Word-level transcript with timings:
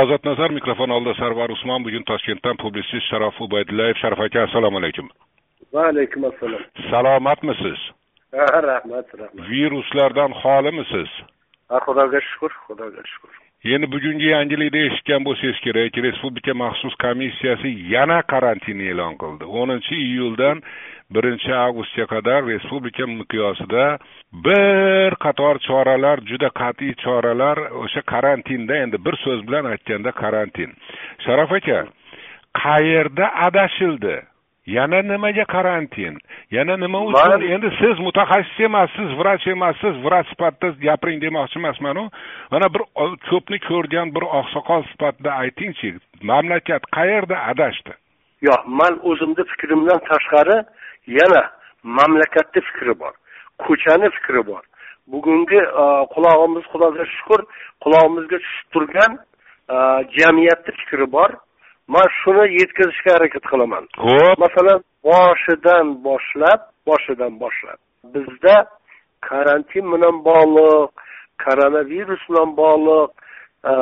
ozod 0.00 0.24
nazar 0.24 0.50
mikrofon 0.50 0.90
oldida 0.90 1.14
sarvar 1.14 1.50
usmon 1.50 1.84
bugun 1.84 2.04
toshkentdan 2.10 2.56
publitsist 2.56 3.06
sharof 3.10 3.40
ubaydullayev 3.40 3.96
sharof 4.02 4.20
aka 4.26 4.42
assalomu 4.42 4.78
alaykum. 4.78 5.08
Va 5.74 5.86
alaykum 5.92 6.24
assalom 6.30 6.62
salomatmisiz 6.90 7.80
ha 8.38 8.60
rahmat 8.70 9.14
rahmat 9.20 9.48
viruslardan 9.50 10.34
xolimisiz 10.42 11.10
ha 11.70 11.78
xudoga 11.86 12.20
shukur 12.30 12.52
xudoga 12.66 13.02
shukur 13.12 13.30
endi 13.74 13.86
bugungi 13.94 14.28
yangilikda 14.34 14.78
eshitgan 14.88 15.22
bo'lsangiz 15.26 15.60
kerak. 15.66 15.96
Respublika 16.06 16.54
maxsus 16.54 16.94
komissiyasi 17.04 17.70
yana 17.94 18.18
karantin 18.32 18.80
e'lon 18.90 19.14
qildi. 19.22 19.44
O'ninchi 19.60 19.94
iyuldan 20.08 20.62
birinchi 21.10 21.52
avgustga 21.54 22.06
qadar 22.06 22.44
respublika 22.46 23.06
miqyosida 23.06 23.98
bir 24.46 25.16
qator 25.24 25.58
choralar 25.66 26.18
juda 26.30 26.50
qat'iy 26.60 26.94
choralar 27.04 27.58
o'sha 27.82 28.02
karantinda 28.12 28.76
endi 28.84 29.04
bir 29.04 29.16
so'z 29.24 29.40
bilan 29.46 29.64
aytganda 29.72 30.12
karantin. 30.12 30.70
Sharof 31.24 31.52
aka 31.52 31.80
qayerda 32.64 33.26
adashildi? 33.46 34.16
Yana 34.66 35.02
nimaga 35.02 35.44
karantin? 35.44 36.18
Yana 36.50 36.76
nima 36.76 37.00
uchun? 37.04 37.42
Endi 37.54 37.68
siz 37.80 37.98
mutaxassis 38.06 38.60
emassiz 38.60 39.10
vrach 39.18 39.46
emassiz 39.46 39.94
vrach 40.04 40.28
sifatida 40.28 40.68
gapiring 40.86 41.20
demoqchi 41.22 41.58
emasmanu 41.58 42.04
mana 42.52 42.66
bir 42.74 42.82
ko'pni 43.30 43.58
ko'rgan 43.68 44.14
bir 44.14 44.24
oqsoqol 44.40 44.82
sifatida 44.92 45.30
aytingchi 45.42 45.90
mamlakat 46.30 46.82
qayerda 46.96 47.36
adashdi? 47.52 47.92
Yo'q 48.48 48.62
man 48.80 48.94
o'zimni 49.10 49.44
fikrimdan 49.52 50.00
tashqari 50.10 50.56
yana 51.06 51.42
mamlakatni 51.82 52.60
fikri 52.68 52.98
bor 53.00 53.14
ko'chani 53.58 54.10
fikri 54.10 54.46
bor. 54.46 54.62
Bugungi 55.12 55.60
e, 55.82 55.84
qulog'imiz 56.14 56.64
xudoga 56.72 57.04
shukur 57.16 57.40
qulog'imizga 57.84 58.38
tushib 58.44 58.68
turgan 58.74 59.12
e, 59.74 59.76
jamiyatni 60.18 60.72
fikri 60.80 61.06
bor. 61.16 61.30
Man 61.94 62.06
shuni 62.20 62.44
yetkazishga 62.60 63.10
harakat 63.16 63.44
qilaman. 63.50 63.84
Ho'p 64.04 64.38
masalan 64.44 64.80
boshidan 65.08 65.86
boshlab 66.06 66.60
boshidan 66.88 67.32
boshlab. 67.42 67.78
Bizda 68.14 68.56
karantin 69.28 69.84
bilan 69.92 70.16
bog'liq 70.28 70.90
koronavirus 71.44 72.22
bilan 72.28 72.50
bog'liq 72.62 73.10
e, 73.72 73.74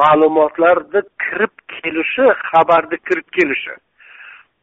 ma'lumotlarni 0.00 1.00
kirib 1.24 1.54
kelishi 1.74 2.26
xabarni 2.48 2.96
kirib 3.08 3.28
kelishi 3.36 3.74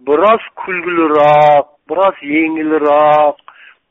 biroz 0.08 0.44
kulguliroq 0.62 1.66
biroz 1.90 2.18
yengilroq 2.36 3.38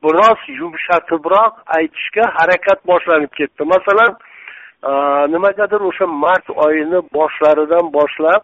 biroz 0.04 0.40
yumshatibroq 0.60 1.54
aytishga 1.76 2.24
harakat 2.38 2.86
boshlanib 2.90 3.32
ketdi. 3.38 3.62
Masalan 3.74 4.12
e, 4.88 4.90
nimagadir 5.34 5.80
o'sha 5.90 6.06
mart 6.06 6.46
oyini 6.66 7.00
boshlaridan 7.16 7.92
boshlab 7.98 8.42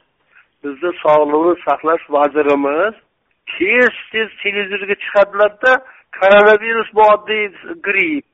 bizni 0.64 0.90
sog'liqni 1.04 1.54
saqlash 1.66 2.04
vazirimiz 2.16 2.94
tez 3.54 3.94
tez 4.12 4.28
televizorga 4.42 4.96
chiqadilarda 5.04 5.72
koronavirus 6.18 6.88
bu 6.96 7.02
oddiy 7.14 7.44
gripp. 7.86 8.26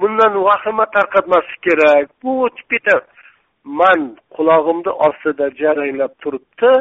Bundan 0.00 0.32
vahima 0.48 0.84
tarqatmaslik 0.96 1.60
kerak. 1.66 2.06
Bu 2.22 2.30
o'tib 2.44 2.66
ketadi 2.72 3.06
man 3.64 4.00
qulog'imni 4.36 4.92
ostida 5.06 5.46
jaranglab 5.62 6.12
turibdi. 6.22 6.72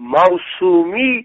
Mavsumiy 0.00 1.24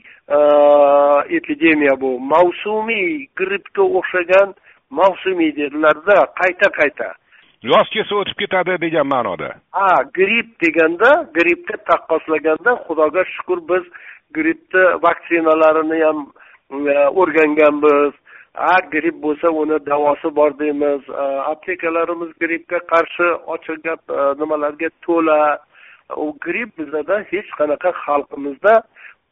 epidemiya 1.37 1.95
bu 2.01 2.19
mavsumiy 2.19 3.27
grippga 3.35 3.83
o'xshagan 3.99 4.55
mavsumiy 4.89 5.55
dedilarda 5.55 6.17
qayta 6.41 6.69
qayta 6.79 7.09
yoz 7.73 7.87
kelsa 7.93 8.15
o'tib 8.15 8.37
ketadi 8.41 8.73
degan 8.81 9.07
ma'noda. 9.07 9.49
Ha 9.71 9.93
gripp 10.17 10.49
deganda 10.63 11.11
grippga 11.37 11.77
taqqoslaganda 11.89 12.71
xudoga 12.87 13.23
shukur 13.35 13.59
biz 13.69 13.85
grippni 14.37 14.83
vaksinalarini 15.05 15.99
ham 16.03 16.19
o'rganganmiz 17.21 18.13
ha 18.53 18.75
gripp 18.93 19.17
bo'lsa 19.25 19.47
uni 19.61 19.77
davosi 19.85 20.35
bor 20.35 20.51
deymiz. 20.59 21.01
Aptekalarimiz 21.51 22.31
grippga 22.43 22.79
qarshi 22.91 23.27
ochilgan 23.55 23.99
nimalarga 24.41 24.89
to'la 25.05 25.39
u 26.25 26.27
gripp 26.45 26.77
bizada 26.79 27.17
hech 27.31 27.49
qanaqa 27.59 27.91
xalqimizda 28.03 28.73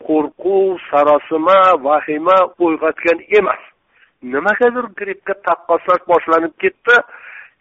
qo'rquv 0.07 0.77
sarosima 0.89 1.59
vahima 1.87 2.37
uyg'otgan 2.65 3.19
emas. 3.39 3.61
Nimagadir 4.33 4.85
grippga 4.99 5.33
taqqoslash 5.47 6.03
boshlanib 6.11 6.53
ketdi. 6.63 6.95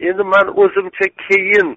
Endi 0.08 0.24
man 0.34 0.46
o'zimcha 0.62 1.06
keyin 1.26 1.68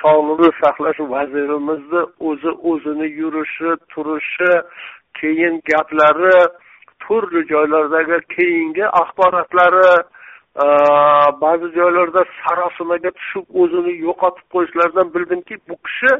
sog'liqni 0.00 0.50
saqlash 0.62 1.00
vazirimizni 1.14 2.02
o'zi 2.28 2.52
o'zini 2.70 3.08
yurishi 3.20 3.70
turishi 3.92 4.52
keyin 5.20 5.54
gaplari 5.70 6.38
turli 7.02 7.40
joylardagi 7.52 8.18
keyingi 8.34 8.84
axborotlari 9.00 9.90
ba'zi 11.42 11.68
joylarda 11.78 12.22
sarosimaga 12.40 13.10
tushib 13.18 13.46
o'zini 13.62 13.92
yo'qotib 14.06 14.46
qo'yishlaridan 14.54 15.14
bildimki 15.14 15.54
bu 15.68 15.76
kishi 15.86 16.12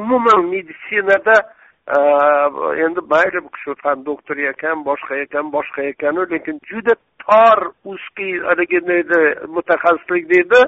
umuman 0.00 0.40
meditsinada 0.52 1.36
e, 1.94 1.98
endi 2.84 3.00
mayli 3.12 3.38
bu 3.44 3.50
kishi 3.54 3.74
fan 3.82 4.06
doktor 4.06 4.36
ekan 4.52 4.84
boshqa 4.88 5.14
ekan 5.24 5.52
boshqa 5.56 5.82
ekanu 5.92 6.30
lekin 6.30 6.60
juda 6.70 6.94
tor 7.26 7.58
узкий 7.84 8.32
haligi 8.48 8.80
deydi 8.88 9.20
mutaxassislik 9.54 10.24
deydi. 10.34 10.60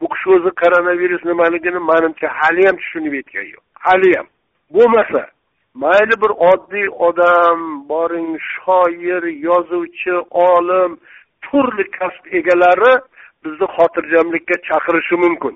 Bu 0.00 0.06
kishi 0.12 0.28
o'zi 0.36 0.50
koronavirus 0.60 1.24
nimaligini 1.24 1.80
manimcha 1.90 2.28
haliyam 2.40 2.76
tushunib 2.80 3.14
yetgani 3.18 3.50
yo'q. 3.54 3.64
Haliyam 3.86 4.26
bo'lmasa 4.74 5.22
mayli 5.74 6.14
bir 6.22 6.32
oddiy 6.50 6.88
odam 7.08 7.88
boring 7.88 8.30
shoir 8.52 9.22
yozuvchi 9.48 10.14
olim 10.48 10.90
turli 11.44 11.84
kasb 11.98 12.24
egalari 12.38 12.92
bizni 13.44 13.66
xotirjamlikka 13.76 14.56
chaqirishi 14.68 15.16
mumkin. 15.24 15.54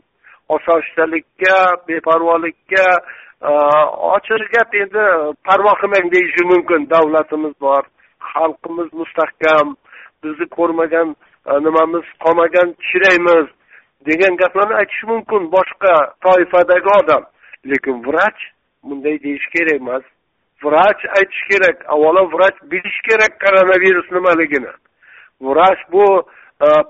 Osoyishtalikka 0.49 1.57
beparvolikka 1.89 2.87
e, 3.43 3.53
ochiq 4.15 4.43
gap 4.55 4.75
endi 4.83 5.05
parvo 5.47 5.73
qilmang 5.81 6.07
deyishi 6.15 6.43
mumkin. 6.53 6.91
Davlatimiz 6.91 7.55
bor 7.61 7.83
xalqimiz 8.33 8.89
mustahkam 9.01 9.77
bizni 10.25 10.47
ko'rmagan 10.57 11.09
e, 11.51 11.53
nimamiz 11.67 12.07
qolmagan 12.25 12.69
chiraymiz 12.89 13.47
degan 14.09 14.37
gaplarni 14.43 14.75
aytishi 14.81 15.07
mumkin 15.13 15.43
boshqa 15.57 15.95
toifadagi 16.25 16.91
odam. 17.01 17.23
Lekin 17.71 17.97
vrach 18.07 18.41
bunday 18.87 19.17
deyish 19.25 19.47
kerak 19.55 19.81
emas. 19.81 20.05
Vrach 20.65 21.01
aytish 21.19 21.43
kerak 21.51 21.77
avvalo 21.95 22.23
vrach 22.35 22.59
bilish 22.73 23.01
kerak 23.09 23.33
koronavirus 23.45 24.09
nimaligini. 24.17 24.73
Vrach 25.49 25.83
bu 25.93 26.07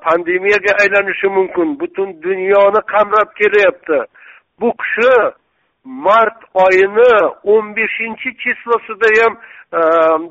pandemiyaga 0.04 0.72
aylanishi 0.82 1.28
mumkin 1.28 1.80
butun 1.80 2.22
dunyoni 2.22 2.80
qamrab 2.92 3.30
kelyapti 3.40 3.98
bu 4.60 4.72
kishi 4.80 5.12
mart 5.84 6.38
oyini 6.54 7.12
o'n 7.44 7.76
beshinchi 7.76 8.28
chislosida 8.42 9.08
ham 9.22 9.34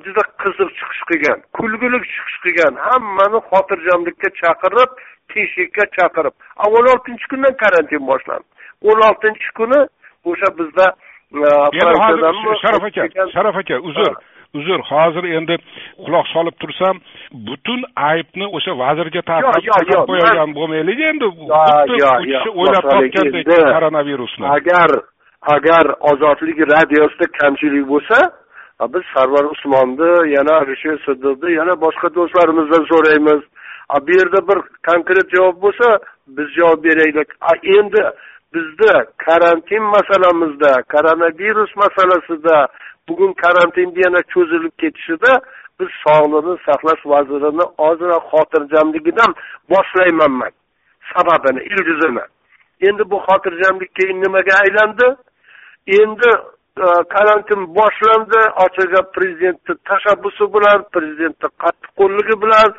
juda 0.05 0.23
qiziq 0.41 0.69
chiqish 0.77 1.03
qilgan 1.09 1.39
kulgili 1.57 1.99
chiqish 2.13 2.37
qilgan 2.45 2.73
hammani 2.87 3.39
xotirjamlikka 3.49 4.29
chaqirib 4.41 4.89
tinchlikka 5.31 5.85
chaqirib 5.97 6.35
o'n 6.67 6.85
oltinchi 6.93 7.25
kundan 7.31 7.53
karantin 7.63 8.03
boshlandi 8.11 8.47
o'n 8.89 8.99
oltinchi 9.09 9.49
kuni 9.59 9.81
o'sha 10.29 10.49
bizda 10.59 10.85
hozir 11.31 12.55
sharof 12.63 12.83
aka 12.89 13.03
sharof 13.35 13.55
aka 13.61 13.75
uzr 13.89 14.13
uzr 14.59 14.79
hozir 14.91 15.25
endi 15.37 15.55
quloq 16.05 16.27
solib 16.35 16.55
tursam 16.61 16.95
butun 17.47 17.81
aybni 18.11 18.45
o'sha 18.57 18.73
vazirga 18.83 19.21
taqib 19.31 19.53
qo'yadigan 20.09 20.55
bo'lmaylik 20.57 20.99
endi. 21.09 21.27
Xuddi 21.35 22.49
o'ylab 22.61 22.85
topgandek 22.93 23.45
koronavirusni. 23.75 24.45
Agar 24.57 24.89
agar 25.55 25.85
ozodlik 26.11 26.57
radiosida 26.73 27.25
kamchilik 27.39 27.85
bo'lsa 27.93 28.17
biz 28.93 29.03
sarvar 29.15 29.45
usmonni 29.53 30.11
yana 30.35 30.53
alisher 30.61 30.97
siddiqni 31.07 31.49
yana 31.59 31.73
boshqa 31.85 32.07
do'stlarimizdan 32.17 32.83
so'raymiz. 32.91 33.41
Bu 34.05 34.11
yerda 34.19 34.39
bir 34.49 34.59
konkret 34.89 35.27
javob 35.35 35.57
bo'lsa 35.65 35.87
biz 36.37 36.47
javob 36.57 36.79
beraylik. 36.87 37.29
Endi 37.77 38.01
bizda 38.53 38.93
karantin 39.25 39.83
masalamizda 39.95 40.71
koronavirus 40.93 41.71
masalasida 41.83 42.67
bugun 43.09 43.33
karantin 43.33 43.89
yana 44.03 44.21
cho'zilib 44.33 44.73
ketishida 44.81 45.31
biz 45.79 45.89
sog'liqni 46.05 46.55
saqlash 46.67 47.03
vazirini 47.13 47.65
ozroq 47.87 48.23
xotirjamligidan 48.31 49.31
boshlayman 49.71 50.33
man. 50.41 50.53
Sababini 51.13 51.61
ildizini. 51.69 52.25
Endi 52.87 53.03
bu 53.11 53.17
xotirjamlik 53.27 53.91
keyin 53.97 54.17
nimaga 54.23 54.53
aylandi? 54.63 55.07
Endi 55.99 56.29
Э, 56.75 56.87
karantin 57.07 57.61
boshlandi 57.75 58.39
ochiq 58.63 58.93
prezidentni 59.15 59.75
tashabbusi 59.89 60.45
bilan 60.55 60.79
prezidentni 60.95 61.49
qattiqqo'lligi 61.63 62.35
bilan 62.43 62.69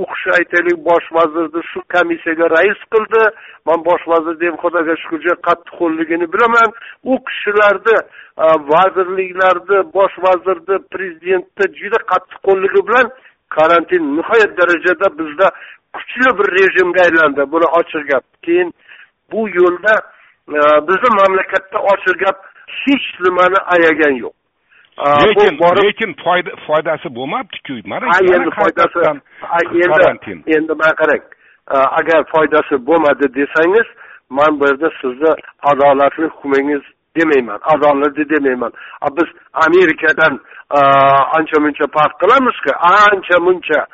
u 0.00 0.02
kishi 0.10 0.30
aytaylik 0.38 0.78
bosh 0.88 1.06
vazirni 1.18 1.62
shu 1.70 1.80
komissiyaga 1.94 2.46
rais 2.56 2.80
qildi 2.94 3.22
man 3.68 3.78
bosh 3.88 4.04
vazirni 4.12 4.46
ham 4.48 4.58
xudoga 4.64 4.94
shukur 5.02 5.20
juda 5.24 5.36
qattiqqo'lligini 5.48 6.26
bilaman. 6.34 6.68
U 7.12 7.14
kishilarni 7.28 7.96
e, 8.44 8.46
vazirliklarni 8.72 9.78
bosh 9.96 10.16
vazirni 10.26 10.76
prezidentni 10.94 11.66
juda 11.80 11.98
qattiqqo'lligi 12.12 12.80
bilan 12.88 13.06
karantin 13.56 14.02
nihoyat 14.18 14.52
darajada 14.60 15.06
bizda 15.20 15.46
kuchli 15.94 16.28
bir 16.38 16.46
rejimga 16.58 17.00
aylandi 17.06 17.42
buni 17.54 17.66
ochiq 17.80 18.04
gap 18.12 18.26
keyin 18.46 18.68
bu 19.32 19.40
yo'lda 19.58 19.94
e, 20.56 20.60
bizni 20.88 21.10
mamlakatda 21.20 21.78
ochiq 21.94 22.18
gap 22.24 22.38
hech 22.66 23.06
nimani 23.24 23.58
ayagan 23.74 24.14
yo'q. 24.24 24.34
Lekin 24.98 25.58
lekin 25.86 26.14
foyda 26.24 26.50
foydasi 26.66 27.08
bo'lmabdiku? 27.16 27.74
Mana 27.84 28.06
endi 28.34 28.50
foydasi 28.60 28.98
endi 29.08 30.56
endi 30.56 30.72
mana 30.80 30.94
qarang. 31.00 31.24
Agar 31.98 32.24
foydasi 32.34 32.86
bo'lmadi 32.86 33.26
desangiz 33.34 33.88
man 34.30 34.60
bu 34.60 34.64
yerda 34.66 34.90
sizni 35.00 35.32
adolatli 35.62 36.24
hukmingiz 36.24 36.82
demayman 37.16 37.60
adolatli 37.74 38.24
demayman. 38.34 38.72
Biz 39.16 39.28
amerikadan 39.66 40.40
ancha 41.36 41.58
muncha 41.64 41.86
farq 41.96 42.14
qilamizku 42.22 42.70
ancha 42.80 43.38
muncha 43.46 43.86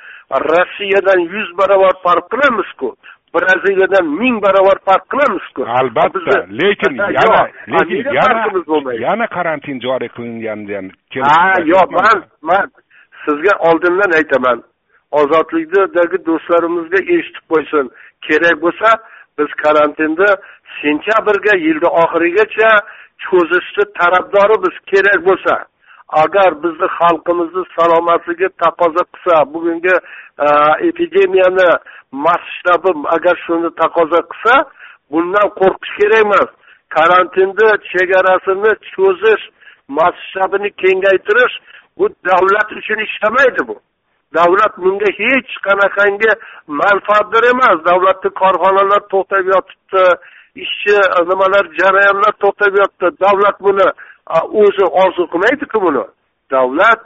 rossiyadan 0.51 1.21
yuz 1.35 1.59
barobar 1.59 1.95
farq 2.05 2.25
qilamizku 2.33 2.97
braziliyadan 3.35 4.07
ming 4.21 4.43
barobar 4.45 4.79
farq 4.87 5.05
qilamizku? 5.13 5.63
Albatta 5.81 6.37
lekin 6.61 6.95
yana 7.19 7.41
lekin 7.73 7.99
yana 8.19 8.95
yana 9.07 9.27
karantin 9.27 9.81
joriy 9.87 10.11
qilinganda 10.17 10.73
ham 10.79 10.89
ha 11.29 11.55
yo'q 11.73 11.89
man 11.99 12.19
man 12.49 12.67
sizga 13.25 13.53
oldindan 13.69 14.13
aytaman. 14.19 14.59
Ozodlikdagi 15.21 16.19
do'stlarimizga 16.29 17.01
eshitib 17.15 17.45
qo'ysin. 17.53 17.87
Kerak 18.27 18.57
bo'lsa 18.65 18.89
biz 19.39 19.51
karantinni 19.65 20.31
sentyabrga 20.81 21.55
yilni 21.67 21.89
oxirigacha 22.03 22.71
cho'zishni 23.25 23.85
tarafdorimiz. 23.99 24.75
Kerak 24.91 25.21
bo'lsa 25.29 25.55
agar 26.13 26.51
bizni 26.63 26.89
xalqimizni 26.99 27.63
salomatligi 27.77 28.49
taqozo 28.63 29.03
qilsa 29.13 29.35
bugungi 29.55 29.97
e, 30.47 30.49
epidemiyani 30.89 31.69
masshtabi 32.27 32.91
agar 33.17 33.37
shuni 33.47 33.71
taqozo 33.83 34.21
qilsa 34.31 34.55
bundan 35.11 35.49
qo'rqish 35.61 35.95
kerak 35.99 36.21
emas. 36.25 36.51
Karantinni 36.97 37.69
chegarasini 37.91 38.73
cho'zish 38.93 39.45
masshtabini 39.99 40.71
kengaytirish 40.83 41.55
bu 41.99 42.05
davlat 42.29 42.69
uchun 42.81 42.99
ishlamaydi 43.07 43.63
bu. 43.69 43.77
Davlat 44.39 44.75
bunga 44.85 45.09
hech 45.21 45.53
qanaqangi 45.67 46.33
manfaatdor 46.83 47.45
emas. 47.53 47.77
Davlatni 47.91 48.31
korxonalar 48.43 49.03
to'xtab 49.13 49.45
yotibdi 49.55 50.05
ishchi 50.65 50.97
nimalar 51.31 51.65
jarayonlar 51.81 52.35
to'xtab 52.43 52.73
yotibdi. 52.81 53.09
Davlat 53.25 53.57
buni 53.67 53.87
o'zi 54.63 54.85
orzu 55.03 55.23
qilmaydiku 55.33 55.83
buni 55.83 56.05
davlat 56.51 57.01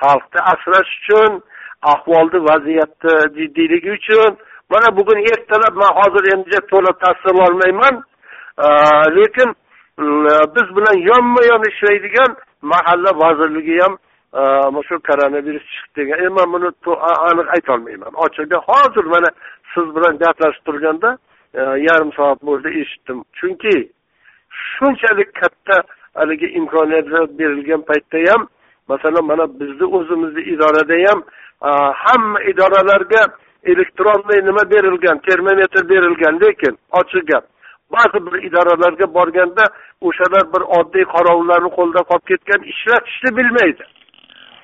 xalqni 0.00 0.40
asrash 0.52 0.90
uchun 0.98 1.42
ahvolni 1.92 2.38
vaziyatni 2.48 3.14
jiddiyligi 3.36 3.90
uchun 3.98 4.32
mana 4.70 4.96
bugun 4.96 5.18
ertalab 5.32 5.74
man 5.82 5.92
hozir 5.98 6.24
endi 6.34 6.58
to'la 6.70 6.92
tasvirlolmayman 7.04 7.94
lekin 9.16 9.48
biz 10.54 10.66
bilan 10.76 10.96
yonma 11.10 11.42
yon 11.50 11.62
ishlaydigan 11.70 12.30
mahalla 12.62 13.10
vazirligi 13.22 13.78
ham 13.82 13.94
shu 14.88 14.94
koronavirus 15.08 15.66
chiqdi 15.74 15.96
degan 15.96 16.18
endi 16.18 16.32
man 16.38 16.48
buni 16.52 16.68
aniq 17.28 17.48
aytolmayman 17.56 18.12
ochig'i 18.24 18.58
hozir 18.68 19.04
mana 19.14 19.28
siz 19.72 19.86
bilan 19.96 20.14
gaplashib 20.22 20.64
turganda 20.66 21.10
yarim 21.88 22.10
soat 22.18 22.38
bo'ldi 22.48 22.68
eshitdim 22.80 23.18
chunki 23.38 23.76
shunchalik 24.70 25.30
katta 25.40 25.76
haligi 26.18 26.48
imkoniyatlar 26.58 27.24
berilgan 27.38 27.82
paytda 27.88 28.18
ham 28.32 28.42
masalan 28.88 29.24
mana 29.30 29.44
bizni 29.60 29.86
o'zimizni 29.96 30.42
idorada 30.52 30.96
ham 31.06 31.18
hamma 32.04 32.40
idoralarga 32.50 33.22
elektronniy 33.72 34.40
nima 34.48 34.62
berilgan 34.70 35.18
termometr 35.18 35.88
berilgan 35.88 36.34
lekin 36.40 36.74
ochiq 37.00 37.24
gap. 37.30 37.44
Ba'zi 37.92 38.18
bir 38.26 38.42
idoralarga 38.48 39.06
borganda 39.14 39.64
o'shalar 40.06 40.44
bir 40.54 40.62
oddiy 40.78 41.04
qorovullarni 41.14 41.70
qo'lida 41.78 42.02
qolib 42.10 42.26
ketgan 42.30 42.62
ishlatishni 42.72 43.30
bilmaydi. 43.38 43.84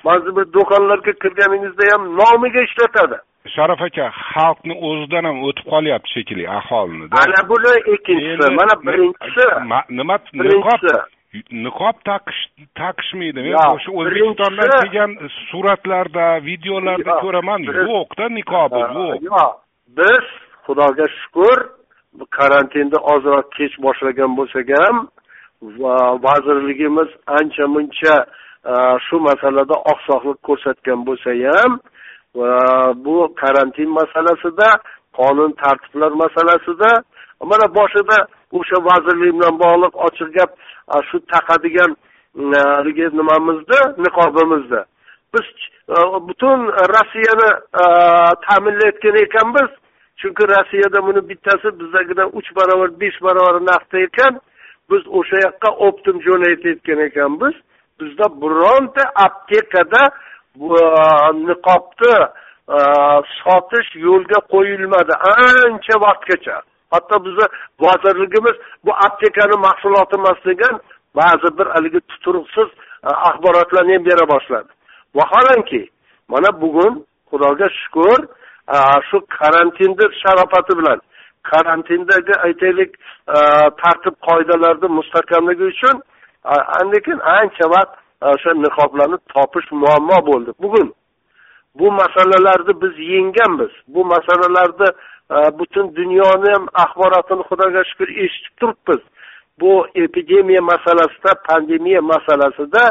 Ba'zi 0.06 0.31
bir 0.37 0.44
do'konlarga 0.56 1.12
kirganingizda 1.22 1.84
ham 1.93 2.02
nomiga 2.20 2.60
ishlatadi. 2.69 3.16
Sharof 3.55 3.81
aka 3.88 4.05
xalqni 4.32 4.75
o'zidan 4.88 5.25
ham 5.28 5.38
o'tib 5.48 5.66
qolyapti 5.75 6.08
shekilli 6.14 6.44
aholini 6.58 7.05
ana 7.22 7.40
buni 7.50 7.72
ikkinchisi 7.94 8.46
mana 8.60 8.75
birinchisi. 8.87 9.44
nima 9.98 10.16
niqob 10.32 10.82
niqob 11.64 11.96
taqish 12.11 12.40
taqishmaydi 12.81 13.40
men 13.46 13.55
o'sha 13.58 13.90
o'zbekistondan 14.00 14.70
kelgan 14.75 15.12
suratlarda 15.50 16.26
videolarda 16.49 17.12
ko'raman. 17.25 17.61
yo'qda 17.69 18.26
niqobi 18.38 18.81
yo'q. 18.81 19.23
yo'q 19.29 19.50
biz 19.99 20.25
xudoga 20.67 21.06
shukur 21.19 21.58
karantinni 22.38 22.99
ozroq 23.14 23.46
kech 23.56 23.75
boshlagan 23.87 24.31
bo'lsak 24.38 24.69
ham 24.81 24.96
vazirligimiz 26.26 27.11
ancha 27.38 27.67
muncha 27.76 28.14
shu 29.06 29.17
masalada 29.29 29.76
oqsoqlik 29.93 30.38
ko'rsatgan 30.49 31.00
bo'lsa 31.08 31.31
ham 31.55 31.73
bu 33.05 33.17
karantin 33.43 33.90
masalasida 34.00 34.69
qonun 35.19 35.52
tartiblar 35.62 36.12
masalasida 36.23 36.90
mana 37.50 37.67
boshida 37.79 38.19
o'sha 38.58 38.78
vazirlik 38.88 39.32
bilan 39.38 39.54
bog'liq 39.64 39.94
ochiq 40.06 40.31
gap 40.38 40.50
shu 41.08 41.16
taqadigan 41.32 41.93
haligi 42.76 43.06
nimamizni 43.19 43.81
niqobimizni 44.04 44.82
biz 45.34 45.46
butun 46.28 46.60
rossiyani 46.94 47.50
ta'minlayotgan 48.46 49.16
ekanmiz. 49.26 49.70
Chunki 50.16 50.44
rossiyada 50.54 51.06
buni 51.06 51.28
bittasi 51.28 51.69
bizdagidan 51.81 52.28
uch 52.38 52.49
barobar 52.56 53.00
besh 53.00 53.19
barobar 53.22 53.56
narxda 53.70 53.99
ekan. 53.99 54.40
Biz 54.90 55.02
o'sha 55.19 55.37
yoqqa 55.46 55.70
optim 55.87 56.16
jo'natayotgan 56.26 57.00
ekanmiz. 57.08 57.55
Bizda 58.00 58.26
bironta 58.43 59.05
aptekada 59.26 60.02
niqobni 61.48 62.16
sotish 63.43 63.90
yo'lga 64.06 64.38
qo'yilmadi 64.52 65.14
ancha 65.32 65.96
vaqtgacha. 66.06 66.56
Hatto 66.93 67.25
bizni 67.25 67.47
vazirligimiz 67.85 68.56
bu 68.85 68.93
aptekani 69.06 69.56
mahsuloti 69.67 70.15
emas 70.21 70.41
degan 70.50 70.75
ba'zi 71.19 71.49
bir 71.59 71.67
haligi 71.75 72.00
tuturuqsiz 72.00 72.69
e, 73.08 73.11
axborotlarni 73.29 73.93
ham 73.96 74.05
bera 74.05 74.25
boshladi. 74.32 74.70
Vaholanki 75.19 75.82
mana 76.29 76.61
bugun 76.63 76.94
xudoga 77.31 77.69
shukur 77.81 78.19
e, 78.75 78.79
shu 79.08 79.19
karantinni 79.39 80.06
sharofati 80.22 80.72
bilan 80.79 81.01
karantindagi 81.51 82.34
aytaylik 82.46 82.91
e, 83.37 83.39
tartib 83.82 84.15
qoidalarni 84.29 84.89
mustahkamligi 84.99 85.65
uchun 85.72 85.96
lekin 86.93 87.19
ancha 87.39 87.67
vaqt 87.75 87.94
o'sha 88.32 88.51
niqoblarni 88.65 89.19
topish 89.34 89.69
muammo 89.82 90.19
bo'ldi. 90.29 90.51
Bugun 90.63 90.89
bu 91.79 91.87
masalalarni 92.01 92.72
biz 92.82 92.94
yengganmiz 93.13 93.72
bu 93.94 94.05
masalalarni 94.05 94.89
butun 95.58 95.86
dunyoni 95.96 96.48
ham 96.55 96.65
axborotini 96.84 97.43
xudoga 97.51 97.82
shukur 97.91 98.08
eshitib 98.24 98.55
turibmiz 98.60 99.03
bu 99.60 99.86
epidemiya 99.94 100.62
masalasida 100.72 101.32
pandemiya 101.48 102.01
masalasida 102.12 102.82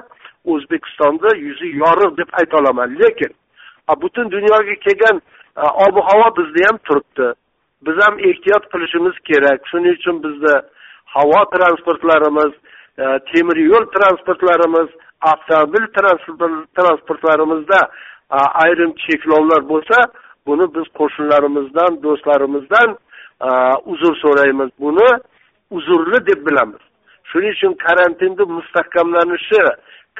o'zbekistonda 0.51 1.29
yuzi 1.45 1.67
yorug' 1.83 2.17
deb 2.17 2.29
ayta 2.39 2.57
olaman 2.57 2.89
lekin 3.01 3.31
butun 4.01 4.31
dunyoga 4.31 4.75
kelgan 4.86 5.17
ob 5.86 5.95
havo 6.07 6.27
bizda 6.38 6.62
ham 6.67 6.77
turibdi 6.88 7.27
biz 7.86 7.98
ham 8.05 8.15
ehtiyot 8.29 8.63
qilishimiz 8.71 9.15
kerak 9.29 9.60
shuning 9.71 9.95
uchun 10.00 10.24
bizda 10.25 10.53
havo 11.15 11.39
transportlarimiz 11.55 12.53
temir 13.31 13.57
yo'l 13.71 13.86
transportlarimiz 13.95 14.89
avtomobil 15.31 15.86
transportlarimizda 16.77 17.79
ayrim 18.65 18.91
cheklovlar 19.05 19.62
bo'lsa 19.71 19.98
buni 20.48 20.65
biz 20.75 20.88
qo'shnilarimizdan 21.00 21.91
do'stlarimizdan 22.03 22.89
e, 23.48 23.51
uzr 23.91 24.13
so'raymiz. 24.24 24.69
Buni 24.79 25.10
uzrli 25.77 26.19
deb 26.29 26.39
bilamiz. 26.48 26.83
Shuning 27.29 27.53
uchun 27.57 27.74
karantinni 27.86 28.45
mustahkamlanishi 28.57 29.63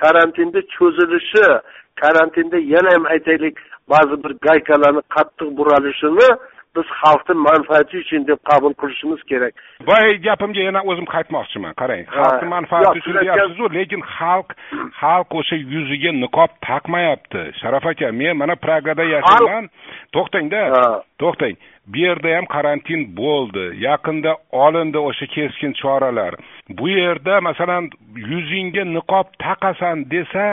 karantinni 0.02 0.62
cho'zilishi 0.76 1.48
karantinda 2.02 2.58
yana 2.74 2.90
ham 2.96 3.06
aytaylik 3.14 3.56
ba'zi 3.90 4.16
bir 4.24 4.34
gaykalarni 4.48 5.02
qattiq 5.16 5.50
buralishini 5.58 6.28
biz 6.76 6.88
xalqni 7.02 7.36
manfaati 7.48 7.98
uchun 8.04 8.28
deb 8.28 8.40
qabul 8.50 8.74
qilishimiz 8.82 9.24
kerak. 9.32 9.54
Boyagi 9.88 10.22
gapimga 10.28 10.62
yana 10.68 10.82
o'zim 10.92 11.08
qaytmoqchiman. 11.14 11.74
Qarang 11.82 12.06
xalqni 12.16 12.48
manfaati 12.56 13.02
uchun 13.02 13.20
deyapsizu 13.20 13.72
lekin 13.78 14.02
xalq 14.16 14.56
xalq 15.02 15.36
o'sha 15.42 15.58
yuziga 15.74 16.12
niqob 16.24 16.52
taqmayapti. 16.68 17.44
Sharof 17.60 17.86
aka 17.92 18.12
men 18.22 18.38
mana 18.42 18.56
pragada 18.66 19.04
yashayman 19.16 19.70
to'xtangda 20.16 20.64
to'xtang 21.22 21.56
bu 21.92 21.98
yerda 22.06 22.36
ham 22.38 22.46
karantin 22.56 23.02
bo'ldi. 23.22 23.66
Yaqinda 23.88 24.32
olindi 24.66 25.00
o'sha 25.10 25.26
keskin 25.36 25.74
choralar. 25.82 26.34
Bu 26.78 26.90
yerda 26.90 27.42
masalan 27.48 27.90
yuzingga 28.32 28.84
niqob 28.96 29.28
taqasan 29.46 29.98
desa 30.14 30.46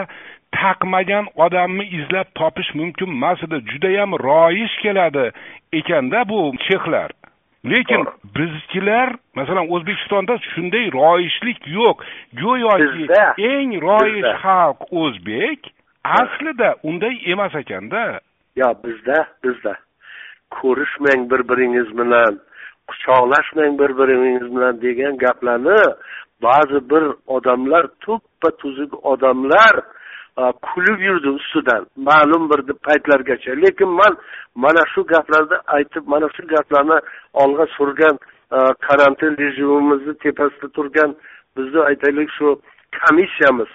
taqmagan 0.53 1.27
odamni 1.37 1.85
izlab 1.99 2.29
topish 2.35 2.75
mumkin 2.75 3.07
emas 3.07 3.43
edi. 3.45 3.61
Judayam 3.71 4.13
royish 4.13 4.77
keladi 4.83 5.31
ekanda 5.73 6.29
bu 6.29 6.53
chexlar 6.67 7.11
lekin 7.65 8.07
bizchilar 8.37 9.17
masalan 9.35 9.67
o'zbekistonda 9.75 10.39
shunday 10.53 10.87
royishlik 10.93 11.61
yo'q. 11.79 11.97
Go'yoki 12.41 13.05
eng 13.53 13.71
royish 13.87 14.33
xalq 14.43 14.81
o'zbek 15.03 15.61
aslida 16.05 16.75
unday 16.83 17.15
emas 17.33 17.55
ekanda. 17.55 18.21
Yo 18.57 18.69
bizda 18.85 19.19
bizda. 19.45 19.75
Ko'rishmang 20.51 21.31
bir 21.31 21.43
biringiz 21.49 21.89
bilan 21.99 22.41
quchoqlashmang 22.89 23.79
bir 23.81 23.91
biringiz 23.99 24.47
bilan 24.55 24.81
degan 24.83 25.19
gaplarni 25.25 25.81
ba'zi 26.43 26.81
bir 26.91 27.05
odamlar 27.27 27.85
tuppa 28.01 28.51
tuzuk 28.61 29.07
odamlar 29.07 29.75
kulib 30.39 31.01
yurdi 31.01 31.29
ustidan 31.29 31.87
ma'lum 31.97 32.51
bir 32.51 32.61
paytlargacha. 32.87 33.53
Lekin 33.65 33.89
man 33.89 34.17
mana 34.55 34.83
shu 34.95 35.07
gaplarni 35.07 35.57
aytib 35.67 36.05
mana 36.07 36.29
shu 36.37 36.47
gaplarni 36.47 36.99
olg'a 37.33 37.67
surgan 37.77 38.19
karantin 38.87 39.37
rejimimizni 39.39 40.15
tepasida 40.19 40.69
turgan 40.69 41.17
bizni 41.57 41.81
aytaylik 41.81 42.31
shu 42.39 42.61
komissiyamiz 43.01 43.71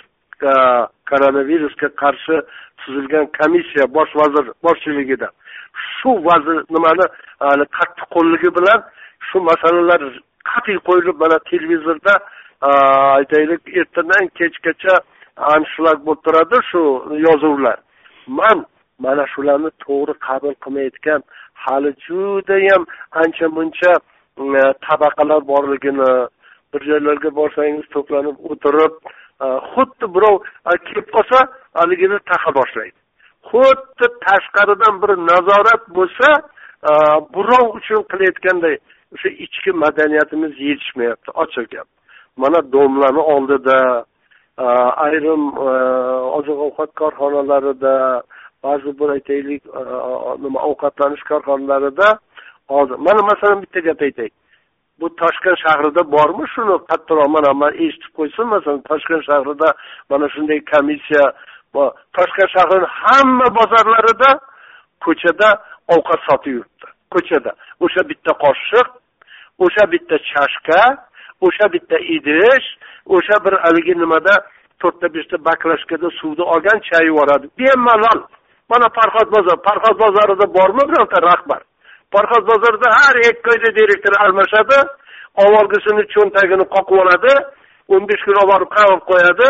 koronavirusga 1.09 1.89
qarshi 2.01 2.35
tuzilgan 2.77 3.25
komissiya 3.39 3.85
bosh 3.95 4.13
vazir 4.15 4.45
boshchiligida. 4.63 5.27
Shu 5.95 6.09
vazir 6.27 6.57
nimani 6.75 7.05
qattiqqo'lligi 7.77 8.49
bilan 8.57 8.79
shu 9.27 9.37
masalalar 9.49 10.01
qat'iy 10.51 10.77
qo'yilib 10.87 11.17
mana 11.23 11.37
televizorda 11.51 12.13
aytaylik 13.17 13.61
ertadan 13.79 14.23
kechgacha 14.39 14.93
anshlag 15.37 15.97
bo'lib 16.05 16.21
turadi 16.25 16.57
shu 16.69 16.81
yozuvlar. 17.27 17.77
Man 18.27 18.65
mana 18.99 19.25
shularni 19.33 19.71
to'g'ri 19.85 20.13
qabul 20.27 20.55
qilmayotgan 20.63 21.21
hali 21.63 21.91
judayam 22.05 22.83
ancha 23.23 23.47
muncha 23.57 23.93
e, 24.37 24.63
tabaqalar 24.87 25.41
borligini 25.51 26.11
bir 26.73 26.81
joylarga 26.89 27.29
borsangiz 27.39 27.85
to'planib 27.95 28.37
o'tirib 28.51 28.93
e, 29.43 29.47
xuddi 29.71 30.05
birov 30.15 30.35
e, 30.69 30.71
kelib 30.87 31.07
qolsa 31.15 31.39
haligini 31.79 32.17
taqa 32.31 32.51
boshlaydi. 32.59 32.97
Xuddi 33.49 34.07
tashqaridan 34.25 34.95
bir 35.03 35.11
nazorat 35.31 35.83
bo'lsa 35.97 36.29
birov 37.35 37.65
uchun 37.77 38.01
qilayotganday 38.11 38.75
o'sha 39.15 39.29
ichki 39.45 39.71
madaniyatimiz 39.83 40.53
yetishmayapti 40.67 41.29
ochiq 41.43 41.65
gap. 41.73 41.87
Mana 42.41 42.59
domlani 42.75 43.23
oldida 43.33 43.77
Э, 44.57 44.65
ayrim 45.05 45.49
э, 45.57 45.69
oziq 46.37 46.59
ovqat 46.67 46.91
korxonalarida 46.99 48.21
ba'zi 48.63 48.91
bir 48.99 49.09
aytaylik 49.15 49.63
e, 49.65 49.81
nima 50.43 50.59
ovqatlanish 50.69 51.23
korxonalarida 51.29 52.07
hozir 52.73 52.97
mana 53.07 53.21
masalan 53.31 53.61
bitta 53.63 53.79
gap 53.87 54.01
aytay. 54.07 54.29
Bu 54.99 55.09
toshkent 55.21 55.57
shahrida 55.65 56.01
bormi 56.15 56.45
shuni? 56.53 56.75
Qattiqroq 56.89 57.29
mana 57.35 57.53
man 57.61 57.73
eshitib 57.85 58.11
qo'ysin 58.19 58.45
masalan 58.55 58.81
toshkent 58.89 59.23
shahrida 59.29 59.69
mana 60.11 60.25
shunday 60.33 60.59
komissiya 60.73 61.25
toshkent 62.17 62.49
shahrini 62.55 62.87
hamma 63.01 63.47
bozorlarida 63.59 64.29
ko'chada 65.05 65.49
ovqat 65.95 66.21
sotib 66.27 66.51
yuribdi. 66.57 66.87
Ko'chada. 67.13 67.51
O'sha 67.85 68.01
bitta 68.11 68.31
qoshiq 68.45 68.87
o'sha 69.65 69.83
bitta 69.93 70.15
chashka 70.31 70.79
o'sha 71.45 71.65
bitta 71.75 71.97
idish 72.17 72.67
o'sha 73.15 73.37
bir 73.45 73.53
haligi 73.63 73.95
nimada 74.03 74.33
to'rtta 74.81 75.07
beshta 75.15 75.35
baklashkada 75.49 76.09
suvni 76.19 76.43
olgan 76.53 76.79
chayib 76.89 77.09
yuboradi. 77.11 77.45
Bemalol. 77.59 78.19
Mana 78.71 78.87
farhod 78.97 79.29
bozor. 79.35 79.57
Farhod 79.67 79.95
bozorida 80.03 80.45
bormi 80.57 80.83
bironta 80.89 81.17
rahbar? 81.29 81.61
Farhod 82.13 82.43
bozorida 82.51 82.87
har 82.99 83.15
ikki 83.29 83.47
oyda 83.53 83.69
direktor 83.79 84.13
almashadi 84.25 84.77
avvalgisini 85.43 86.03
cho'ntagini 86.13 86.65
qoqib 86.75 86.97
oladi 87.03 87.33
o'n 87.93 88.03
besh 88.09 88.23
kun 88.25 88.37
olib 88.41 88.51
borib 88.53 88.69
qamab 88.77 89.01
qo'yadi. 89.11 89.49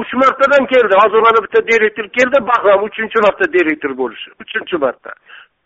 Uch 0.00 0.12
martadan 0.22 0.64
keldi. 0.72 0.94
Hozir 1.02 1.20
mana 1.26 1.38
bitta 1.44 1.60
direktor 1.72 2.06
keldi. 2.16 2.38
Bahram 2.50 2.80
uchinchi 2.88 3.18
marta 3.26 3.44
direktor 3.56 3.92
bo'lishi. 4.00 4.28
Uchinchi 4.42 4.76
marta. 4.84 5.10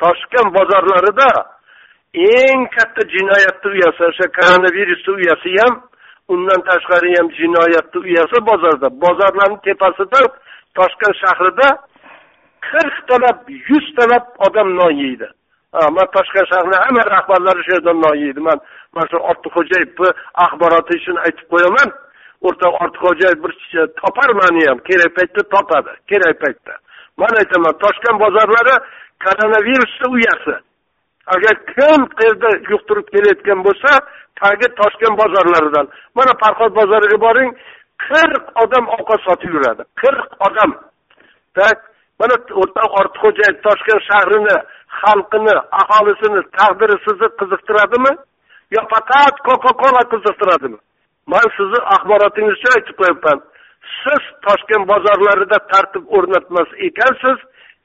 Toshkent 0.02 0.50
bozorlarida 0.58 1.28
eng 2.14 2.68
katta 2.76 3.02
jinoyatni 3.14 3.68
uyasi 3.74 4.02
o'sha 4.10 4.26
koronavirusni 4.38 5.12
uyasi 5.18 5.50
ham 5.62 5.74
undan 6.28 6.60
tashqari 6.68 7.10
ham 7.18 7.28
jinoyatni 7.38 7.98
uyasi 8.08 8.38
bozorda. 8.50 8.88
Bozorlarni 9.04 9.58
tepasida 9.66 10.20
toshkent 10.78 11.16
shahrida 11.22 11.68
qirqtalab 12.68 13.38
yuztalab 13.70 14.24
odam 14.46 14.68
non 14.78 14.92
yeydi. 15.02 15.28
Man 15.96 16.06
toshkent 16.16 16.46
shahrini 16.52 16.76
hamma 16.84 17.02
rahbarlari 17.14 17.60
shu 17.66 17.72
yerdan 17.76 17.98
non 18.04 18.16
yeydi. 18.24 18.40
Man 18.48 18.58
mana 18.94 19.06
shu 19.12 19.18
ortiqxo'jayevni 19.30 20.10
axboroti 20.44 20.92
uchun 21.00 21.16
aytib 21.26 21.46
qo'yaman. 21.52 21.88
O'rtoq 22.46 22.74
ortiqxo'jayev 22.84 23.38
bir 23.44 23.52
topar 24.00 24.30
mani 24.40 24.62
ham 24.68 24.78
kerak 24.88 25.10
paytda 25.18 25.42
topadi 25.54 25.92
kerak 26.10 26.36
paytda. 26.44 26.74
Man 27.20 27.32
aytaman 27.40 27.74
toshkent 27.84 28.16
bozorlari 28.24 28.74
koronavirusni 29.24 30.06
uyasi. 30.16 30.56
Agar 31.34 31.54
kim 31.72 32.00
qayerda 32.18 32.50
yuqtirib 32.72 33.06
kelayotgan 33.14 33.60
bo'lsa 33.66 33.90
tagi 34.40 34.68
toshkent 34.80 35.14
bozorlaridan. 35.22 35.86
Mana 36.18 36.32
farhod 36.42 36.72
bozoriga 36.80 37.18
boring 37.26 37.50
qirq 38.06 38.44
odam 38.64 38.84
ovqat 38.96 39.20
sotib 39.26 39.50
yuradi 39.56 39.82
qirq 40.02 40.30
odam. 40.48 40.70
Mana 42.20 42.36
o'rtoq 42.62 42.90
ortiqxo'jayev 43.00 43.56
toshkent 43.66 44.02
shahrini 44.10 44.56
xalqini 45.00 45.54
aholisini 45.82 46.42
taqdiri 46.58 46.96
sizni 47.06 47.28
qiziqtiradimi? 47.40 48.12
Yo 48.74 48.82
faqat 48.92 49.34
coca 49.46 49.72
cola 49.82 50.02
qiziqtiradimi? 50.12 50.78
Man 51.32 51.46
sizni 51.56 51.80
axborotingiz 51.94 52.54
uchun 52.58 52.72
aytib 52.76 52.96
qo'yapman 53.00 53.38
siz 54.02 54.22
toshkent 54.46 54.84
bozorlarida 54.92 55.58
tartib 55.72 56.04
o'rnatmas 56.16 56.70
ekansiz 56.88 57.38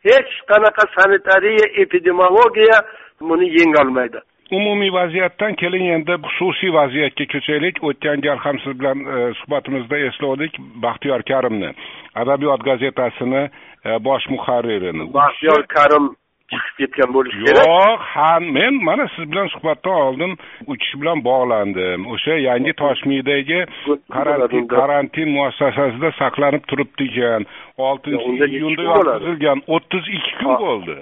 hech 0.07 0.31
qanaqa 0.51 0.83
sanitariya 0.97 1.67
epidemiologiya 1.83 2.77
buni 3.21 3.45
yengolmaydi 3.59 4.19
umumiy 4.51 4.91
vaziyatdan 4.93 5.55
keling 5.61 5.89
endi 5.95 6.15
xususiy 6.25 6.71
vaziyatga 6.73 7.25
ko'chaylik 7.33 7.83
o'tgan 7.89 8.21
gal 8.25 8.37
ham 8.45 8.59
siz 8.63 8.79
bilan 8.79 8.99
e, 9.15 9.33
suhbatimizda 9.39 9.97
eslovdik 10.07 10.57
baxtiyor 10.85 11.21
karimni. 11.31 11.73
Adabiyot 12.15 12.63
gazetasini 12.69 13.43
e, 13.85 14.03
bosh 14.05 14.25
muharririni. 14.29 15.13
Baxtiyor 15.13 15.61
karim 15.75 16.09
chiqib 16.51 16.75
ketgan 16.79 17.13
bo'lishi 17.17 17.43
kerak. 17.45 17.67
Yo'q 17.67 17.99
ha 18.13 18.31
men 18.39 18.81
mana 18.87 19.05
siz 19.15 19.31
bilan 19.31 19.47
suhbatdan 19.53 20.01
oldin 20.05 20.31
u 20.67 20.73
kishi 20.81 21.01
bilan 21.01 21.23
bog'landim. 21.29 22.07
O'sha 22.13 22.39
yangi 22.49 22.73
toshmiydagi 22.81 23.59
karantin 24.15 24.67
karantin 24.75 25.29
muassasasida 25.37 26.11
saqlanib 26.21 26.63
turibdi 26.69 27.05
ekan 27.11 27.45
oltinchi 27.77 28.51
iyunda 28.57 28.89
yotqizilgan 28.89 29.59
o'ttiz 29.75 30.13
ikki 30.17 30.33
kun 30.41 30.55
bo'ldi 30.65 30.99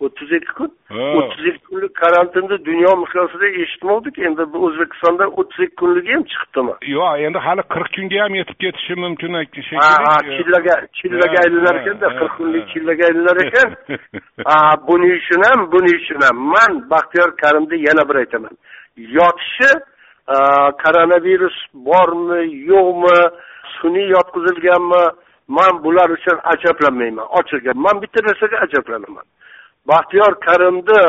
o'ttiz 0.00 0.32
ikki 0.38 0.52
kun 0.58 0.70
o'ttiz 1.18 1.44
ikki 1.50 1.66
kunlik 1.66 1.94
karantinni 2.02 2.56
dunyo 2.68 2.90
miqyosida 3.02 3.46
eshitmovdik 3.62 4.18
endi 4.18 4.42
o'zbekistonda 4.66 5.24
o'ttiz 5.38 5.60
ikki 5.66 5.76
kunligi 5.82 6.12
ham 6.14 6.24
chiqibdimi? 6.30 6.74
Yo'q 6.96 7.24
endi 7.26 7.38
hali 7.46 7.62
qirq 7.74 7.88
kunga 7.96 8.18
ham 8.24 8.34
yetib 8.40 8.58
ketishi 8.64 8.94
mumkin 9.04 9.32
ha 9.38 9.42
chillaga 10.36 10.74
chillaga 10.98 11.36
aylanar 11.44 11.74
ekanda 11.80 12.06
qirq 12.18 12.36
kunlik 12.38 12.64
chillaga 12.72 13.02
aylanar 13.10 13.38
ekan. 13.46 13.68
Buning 14.88 15.12
uchun 15.20 15.42
ham 15.48 15.60
buning 15.72 15.96
uchun 16.02 16.20
ham 16.26 16.36
man 16.54 16.72
baxtiyor 16.92 17.30
karimni 17.42 17.76
yana 17.88 18.08
bir 18.08 18.16
aytaman. 18.22 18.54
Yotishi 19.18 19.70
koronavirus 20.82 21.56
bormi 21.74 22.40
yo'qmi 22.72 23.16
sun'iy 23.78 24.08
yotqizilganmi 24.16 25.02
man 25.48 25.72
bular 25.84 26.08
uchun 26.16 26.38
ajablanmayman 26.52 27.26
ochiq 27.38 27.60
gap 27.64 27.76
man 27.86 27.96
bitta 28.02 28.20
narsaga 28.26 28.56
ajablanaman 28.66 29.26
baxtiyor 29.90 30.32
karimni 30.46 31.02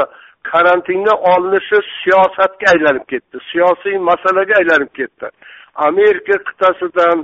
karantinga 0.52 1.14
olinishi 1.32 1.78
siyosatga 2.02 2.66
aylanib 2.74 3.06
ketdi 3.12 3.36
siyosiy 3.52 3.98
masalaga 4.10 4.54
aylanib 4.62 4.92
ketdi. 5.00 5.26
Amerika 5.88 6.36
qit'asidan 6.48 7.18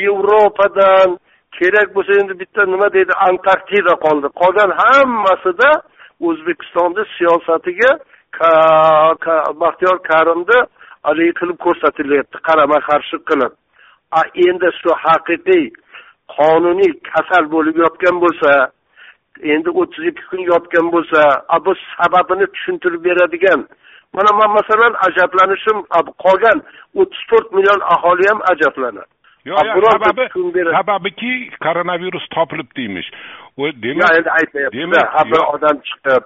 yevropadan 0.00 1.08
kerak 1.58 1.88
bo'lsa 1.96 2.12
endi 2.20 2.34
bitta 2.42 2.62
nima 2.72 2.88
deydi 2.96 3.12
antarktida 3.28 3.94
qoldi. 4.04 4.26
Qolgan 4.40 4.70
hammasida 4.82 5.70
o'zbekistonni 6.28 7.04
siyosatiga 7.16 7.90
baxtiyor 9.62 9.96
karimni 10.10 10.58
haligi 11.06 11.32
qilib 11.40 11.58
ko'rsatilyapti 11.66 12.36
qarama 12.48 12.78
qarshi 12.88 13.16
qilib. 13.28 13.52
Endi 14.46 14.68
shu 14.80 14.90
haqiqiy 15.04 15.64
qonuniy 16.36 16.92
kasal 17.12 17.44
bo'lib 17.54 17.76
yotgan 17.84 18.16
bo'lsa 18.24 18.50
endi 19.42 19.70
o'ttiz 19.70 20.04
ikki 20.10 20.24
kun 20.30 20.42
yotgan 20.52 20.86
bo'lsa 20.94 21.20
bu 21.66 21.74
sababini 21.96 22.46
tushuntirib 22.54 23.04
beradigan. 23.04 23.66
Mana 24.12 24.30
man 24.38 24.50
masalan 24.58 24.94
ajablanishim 25.06 25.78
qolgan 26.24 26.58
o'ttiz 27.00 27.22
to'rt 27.30 27.52
million 27.52 27.80
aholi 27.94 28.28
ham 28.30 28.40
ajablanadi. 28.52 29.10
Yo'q 29.44 29.58
sababi 29.92 30.24
sababiki 30.78 31.50
koronavirus 31.64 32.24
topilibdi 32.34 32.76
deymish. 32.76 33.10
Demak 33.58 34.10
endi 34.18 34.30
aytyaptida 34.38 35.00
ha 35.14 35.22
bir 35.32 35.42
odam 35.54 35.76
chiqib 35.88 36.22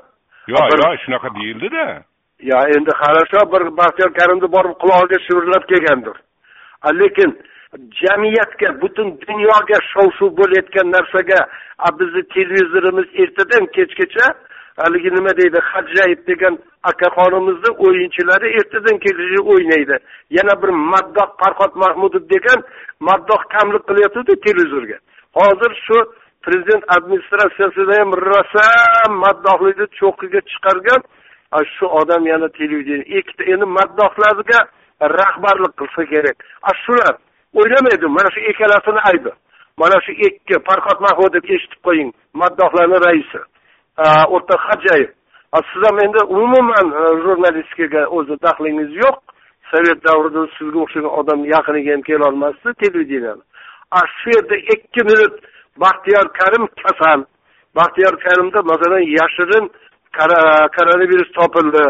yo'q 0.53 0.69
yo'q 0.83 0.97
shunaqa 1.05 1.29
deyildida. 1.39 2.03
Yo 2.51 2.59
endi 2.77 2.91
хорошо 3.03 3.39
bir 3.53 3.63
baxtiyor 3.79 4.11
karimni 4.19 4.49
borib 4.57 4.75
qulog'iga 4.83 5.19
shivirlab 5.27 5.65
kelgandir. 5.71 6.17
Lekin 7.01 7.31
jamiyatga 7.77 8.81
butun 8.83 9.09
dunyoga 9.29 9.79
shov 9.93 10.09
shuv 10.19 10.31
bo'layotgan 10.41 10.87
narsaga 10.97 11.41
bizni 11.99 12.23
televizorimiz 12.35 13.09
ertadan 13.23 13.65
kechgacha 13.77 14.27
haligi 14.83 15.11
nima 15.17 15.33
deydi 15.41 15.59
hajjayev 15.73 16.21
degan 16.31 16.55
akaxonimizni 16.91 17.71
o'yinchilari 17.87 18.49
ertadan 18.59 18.97
kechgacha 19.05 19.41
o'ynaydi. 19.53 19.97
Yana 20.39 20.55
bir 20.63 20.71
maddoh 20.93 21.29
farhod 21.41 21.73
mahmudov 21.83 22.25
degan 22.35 22.61
maddoh 23.09 23.41
kamlik 23.55 23.85
qilyotgandi 23.89 24.35
televizorga. 24.47 24.99
Hozir 25.39 25.73
shu 25.87 25.97
prezident 26.45 26.85
administratsiyasida 26.97 27.95
ham 28.01 28.11
rosa 28.31 28.67
maddohlikni 29.25 29.87
cho'qqiga 29.99 30.41
chiqargan 30.51 31.01
shu 31.75 31.87
odam 32.01 32.23
yana 32.33 32.49
televideniya 32.59 33.19
ikkita 33.21 33.45
endi 33.53 33.67
maddohlarga 33.79 34.59
rahbarlik 35.19 35.73
qilsa 35.81 36.03
kerak. 36.13 36.37
A 36.71 36.73
shular 36.83 37.15
o'ylamaydi. 37.55 38.07
Mana 38.17 38.29
shu 38.35 38.41
ikkalasini 38.51 39.01
aybi 39.11 39.31
mana 39.77 39.97
shu 40.05 40.13
ikki 40.13 40.57
farhod 40.67 40.99
mahmudov 41.07 41.45
eshitib 41.55 41.81
qo'ying 41.87 42.11
maddohlarni 42.41 42.99
raisi. 43.07 43.41
O'rta 44.35 44.55
hajayev 44.67 45.11
siz 45.71 45.83
ham 45.89 45.99
endi 46.05 46.21
umuman 46.25 46.87
e, 47.01 47.03
jurnalistikaga 47.25 48.03
o'zi 48.17 48.35
daxlingiz 48.47 48.91
yo'q. 49.05 49.17
Sovet 49.71 50.01
davrida 50.07 50.43
sizga 50.57 50.79
o'xshagan 50.85 51.13
odam 51.21 51.41
yaqiniga 51.55 51.91
ham 51.95 52.03
kelolmasdi 52.11 52.71
televideniyani 52.83 53.43
a 53.91 54.01
shu 54.19 54.29
yerda 54.37 54.57
ikki 54.75 55.03
minut 55.11 55.35
baxtiyor 55.83 56.27
karim 56.39 56.65
kasal. 56.85 57.21
Baxtiyor 57.77 58.15
karimda 58.25 58.63
masalan 58.63 59.05
yashirin 59.19 59.65
koronavirus 60.77 61.31
topildi. 61.39 61.85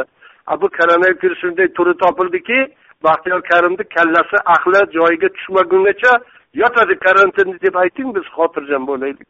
Bu 0.60 0.66
koronavirus 0.78 1.38
shunday 1.40 1.68
turi 1.76 1.94
topildiki 2.02 2.58
baxtiyor 3.04 3.42
karimni 3.50 3.84
kallasi 3.96 4.36
ahli 4.54 4.80
joyiga 4.96 5.28
tushmagungacha 5.36 6.12
yotadi 6.54 6.94
karantinda 7.04 7.56
deb 7.66 7.74
ayting 7.82 8.08
biz 8.16 8.26
xotirjam 8.36 8.86
bo'laylik. 8.90 9.28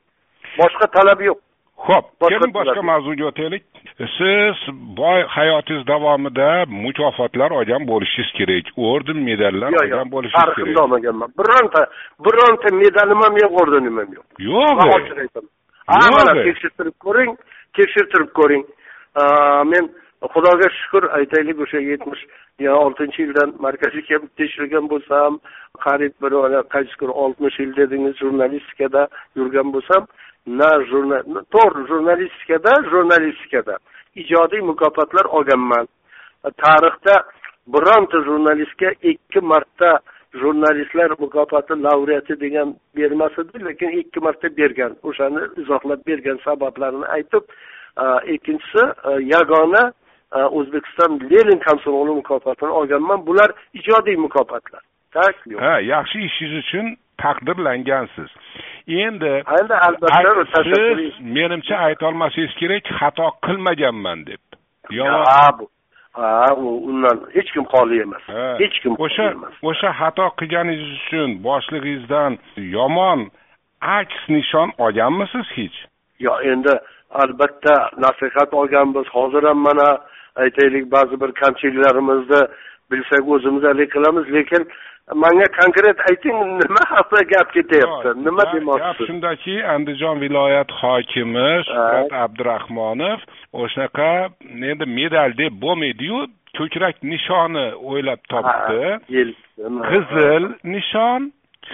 Boshqa 0.59 0.87
talab 0.97 1.21
yo'q. 1.29 1.39
Ho'p 1.87 2.07
keling 2.33 2.53
boshqa 2.59 2.83
mavzuga 2.91 3.25
o'taylik. 3.31 3.63
Siz 4.17 4.57
boy 5.01 5.21
hayotingiz 5.37 5.87
davomida 5.93 6.51
mukofotlar 6.85 7.51
olgan 7.59 7.83
bo'lishingiz 7.91 8.31
kerak 8.39 8.67
orden 8.93 9.19
medallar 9.29 9.71
olgan 9.83 10.09
bo'lishingiz 10.15 10.45
kerak. 10.45 10.57
tariximda 10.57 10.81
olmaganman. 10.85 11.29
Bironta 11.41 11.83
bironta 12.27 12.69
medalim 12.83 13.21
ham 13.25 13.35
yo'q 13.43 13.53
ordenim 13.63 13.95
ham 14.01 14.11
yo'q. 14.17 14.27
Yo'q. 14.51 14.79
Ochiq 14.97 15.19
aytaman. 15.25 15.51
Tekshirtirib 16.49 16.97
ko'ring 17.07 17.31
tekshirtirib 17.79 18.31
ko'ring. 18.39 18.65
Men 19.73 19.85
xudoga 20.35 20.69
shukur 20.79 21.05
aytaylik 21.19 21.61
o'sha 21.65 21.81
yetmish 21.91 22.23
oltinchi 22.85 23.23
yildan 23.23 23.51
markaziy 23.67 24.03
kelib 24.09 24.31
tekshirgan 24.41 24.89
bo'lsam 24.93 25.41
qariyb 25.85 26.15
bir 26.23 26.33
qaysi 26.75 26.95
kuni 27.01 27.15
oltmish 27.25 27.59
yil 27.61 27.77
dedingiz 27.77 28.17
jurnalistikada 28.23 29.09
yurgan 29.37 29.73
bo'lsam 29.75 30.03
na 30.61 30.71
jurnal 30.91 31.23
to'g'ri 31.55 31.83
jurnalistikada 31.91 32.73
jurnalistikada 32.91 33.79
ijodiy 34.23 34.61
mukofotlar 34.71 35.25
olganman. 35.37 35.87
Tarixda 36.65 37.15
bironta 37.75 38.19
jurnalistga 38.29 38.91
ikki 39.03 39.41
marta 39.41 39.91
jurnalistlar 40.41 41.11
mukofoti 41.19 41.75
laureati 41.87 42.41
degan 42.41 42.75
bermas 42.97 43.39
edi 43.43 43.65
lekin 43.65 43.91
ikki 44.01 44.21
marta 44.21 44.49
bergan 44.57 44.93
o'shani 45.09 45.43
izohlab 45.63 46.01
bergan 46.09 46.39
sabablarini 46.45 47.07
aytib 47.17 47.45
ikkinchisi 48.35 48.85
yagona 49.35 49.83
o'zbekiston 50.33 51.21
lenin 51.31 51.59
komsomoli 51.59 52.11
mukofotini 52.21 52.71
olganman. 52.71 53.27
Bular 53.27 53.51
ijodiy 53.75 54.17
mukofotlar. 54.17 54.83
Tak 55.13 55.37
yo'q. 55.47 55.61
Ha 55.61 55.81
yaxshi 55.81 56.19
ishingiz 56.29 56.59
uchun 56.65 56.87
taqdirlangansiz. 57.23 58.31
Endi 58.89 59.33
endi 59.61 59.75
albatta 59.75 60.63
siz 60.65 61.21
menimcha 61.21 61.77
aytolmasangiz 61.77 62.55
kerak 62.61 62.85
xato 62.99 63.31
qilmaganman 63.47 64.27
deb. 64.27 64.43
Yomon 64.91 65.25
ha 66.13 66.55
undan 66.57 67.19
hech 67.35 67.51
kim 67.55 67.65
xoli 67.73 68.01
emas. 68.03 68.25
Hech 68.63 68.77
kim 68.83 68.95
o'sha 69.05 69.27
o'sha 69.63 69.91
xato 70.01 70.27
qilganingiz 70.39 70.91
uchun 70.99 71.31
boshlig'ingizdan 71.47 72.39
yomon 72.77 73.21
aks 73.81 74.21
nishon 74.35 74.69
olganmisiz 74.85 75.47
hech? 75.59 75.77
Yo'q 76.27 76.39
endi 76.53 76.75
albatta 77.23 77.75
nasihat 78.05 78.55
olganmiz. 78.61 79.07
Hozir 79.17 79.43
ham 79.49 79.59
mana 79.69 79.89
aytaylik 80.43 80.85
ba'zi 80.97 81.21
bir 81.23 81.31
kamchiliklarimizni 81.43 82.43
bilsak 82.91 83.25
o'zimiz 83.35 83.63
haligi 83.71 83.91
qilamiz 83.95 84.27
lekin 84.37 84.63
manga 85.15 85.47
konkret 85.61 85.99
ayting 86.11 86.37
nima 86.63 86.83
haqida 86.95 87.23
gap 87.33 87.49
ketyapti? 87.57 88.09
Nima 88.27 88.45
demoqchisiz 88.53 88.99
gap 88.99 89.07
shundaki 89.09 89.57
andijon 89.75 90.21
viloyat 90.25 90.71
hokimi 90.81 91.51
shuhrat 91.69 92.13
abdurahmonov 92.25 93.19
o'shanaqa 93.63 94.11
endi 94.73 94.87
medal 94.99 95.31
deb 95.43 95.53
bo'lmaydiyu 95.65 96.19
ko'krak 96.59 96.97
nishoni 97.13 97.67
o'ylab 97.91 98.21
topdi. 98.33 98.83
Qizil 99.91 100.45
nishon 100.75 101.31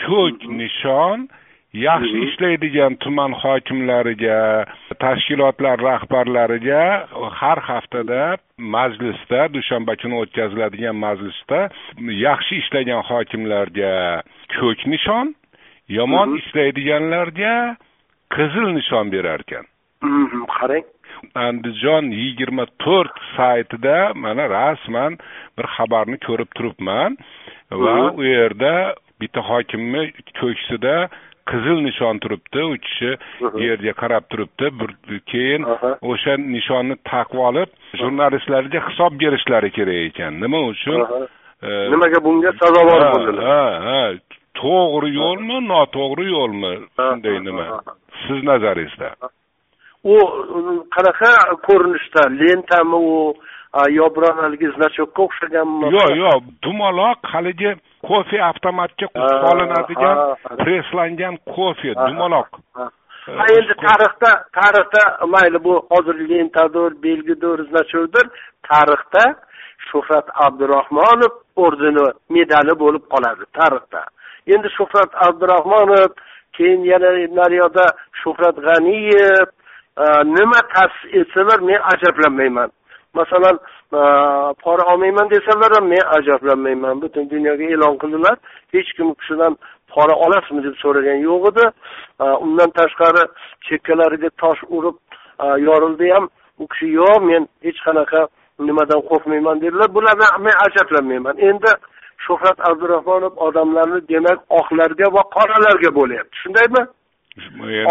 ko'k 0.06 0.38
nishon 0.60 1.28
yaxshi 1.74 2.18
ishlaydigan 2.26 2.96
tuman 3.02 3.32
hokimlariga 3.42 4.66
tashkilotlar 5.02 5.76
rahbarlariga 5.90 6.82
har 7.38 7.58
haftada 7.68 8.36
majlisda 8.58 9.40
dushanba 9.54 9.96
kuni 10.02 10.14
o'tkaziladigan 10.22 10.96
majlisda 11.06 11.60
yaxshi 12.26 12.54
ishlagan 12.62 13.02
hokimlarga 13.10 13.92
ko'k 14.56 14.86
nishon 14.92 15.34
yomon 15.98 16.38
ishlaydiganlarga 16.40 17.54
qizil 18.36 18.66
nishon 18.78 19.10
berar 19.14 19.40
ekan 19.46 19.66
qarang. 20.58 20.86
Andijon 21.46 22.04
yigirma 22.22 22.66
to'rt 22.84 23.16
saytida 23.36 23.98
mana 24.14 24.44
rasman 24.56 25.12
bir 25.56 25.66
xabarni 25.76 26.18
ko'rib 26.26 26.50
turibman 26.56 27.16
va 27.84 27.94
u 28.20 28.22
yerda 28.22 28.74
bitta 29.20 29.40
hokimni 29.50 30.02
ko'ksida 30.40 30.96
qizil 31.50 31.78
nishon 31.86 32.20
turibdi 32.24 32.62
u 32.72 32.76
kishi 32.84 33.10
yerga 33.66 33.92
qarab 34.02 34.24
turibdi 34.32 35.20
keyin 35.32 35.62
o'sha 36.10 36.36
nishonni 36.56 36.96
taqib 37.10 37.40
olib 37.48 37.70
jurnalistlarga 38.00 38.80
hisob 38.88 39.18
berishlari 39.22 39.70
kerak 39.76 40.00
ekan. 40.08 40.40
Nima 40.44 40.60
uchun? 40.72 41.00
Nimaga 41.92 42.18
bunga 42.24 42.52
sazovor 42.60 43.02
bo'ldilar? 43.14 43.44
ha 43.50 43.62
ha. 43.86 44.00
To'g'ri 44.60 45.08
yo'lmi 45.20 45.56
noto'g'ri 45.68 46.26
yo'lmi? 46.36 46.74
Shunday 46.98 47.38
nima? 47.46 47.64
Siz 48.24 48.44
nazaringizda. 48.50 49.08
U 50.12 50.16
qanaqa 50.94 51.32
ko'rinishda 51.66 52.22
lentami 52.40 52.98
u 53.14 53.18
yo 53.90 54.06
biron 54.14 54.38
haligi 54.44 54.68
значокка 54.76 55.22
o'xshaganmi 55.26 55.86
yo'q 55.96 56.10
yo'q 56.24 56.42
dumaloq 56.62 57.18
haligi 57.32 57.70
kofe 58.08 58.38
avtomatga 58.50 59.06
solinadigan 59.44 60.16
presslangan 60.62 61.34
kofe 61.54 61.90
dumaloq 61.94 62.50
ha 62.76 63.44
endi 63.56 63.74
tarixda 63.86 64.30
tarixda 64.58 65.02
mayli 65.34 65.58
bu 65.66 65.74
hozir 65.92 66.16
lentadir 66.30 66.90
belgidir 67.06 67.58
значокdir 67.70 68.26
tarixda 68.70 69.24
shuhrat 69.88 70.26
abdurahmonov 70.46 71.32
ordeni 71.64 72.06
medali 72.36 72.74
bo'lib 72.82 73.04
qoladi 73.14 73.44
tarixda 73.58 74.00
endi 74.54 74.68
shuhrat 74.78 75.10
abdurahmonov 75.26 76.10
keyin 76.56 76.80
yana 76.92 77.10
naryoqda 77.40 77.86
shuhrat 78.22 78.56
g'aniyev 78.66 79.48
nima 80.36 80.60
ta'sis 80.74 81.04
etsalar 81.20 81.58
men 81.70 81.80
ajablanmayman 81.92 82.70
masalan 83.20 83.56
pora 84.64 84.84
olmayman 84.92 85.30
desalar 85.30 85.70
ham 85.76 85.86
men 85.88 86.04
ajablanmayman. 86.16 87.02
Butun 87.02 87.30
dunyoga 87.30 87.64
e'lon 87.74 87.94
qildilar. 88.02 88.36
Hech 88.74 88.90
kim 88.96 89.06
u 89.12 89.14
kishidan 89.20 89.52
pora 89.92 90.14
olasizmi 90.24 90.62
deb 90.66 90.76
so'ragan 90.82 91.18
yo'q 91.28 91.42
edi. 91.50 91.64
Undan 92.44 92.70
tashqari 92.78 93.22
chekkalariga 93.66 94.30
tosh 94.42 94.62
urib 94.76 94.96
yorildi 95.68 96.06
ham 96.14 96.24
u 96.62 96.64
kishi 96.72 96.88
yo'q 97.00 97.18
men 97.30 97.42
hech 97.66 97.80
qanaqa 97.86 98.20
nimadan 98.68 99.00
qo'rqmayman 99.10 99.56
dedilar. 99.64 99.88
Bulardan 99.96 100.30
men 100.46 100.56
ajablanmayman. 100.66 101.36
Endi 101.48 101.70
shuhrat 102.26 102.58
abdurahmonov 102.68 103.32
odamlarni 103.46 104.00
demak 104.12 104.38
oqlarga 104.60 105.06
va 105.16 105.22
qoralarga 105.36 105.90
bo'lyapti. 105.98 106.34
Shundaymi? 106.42 106.82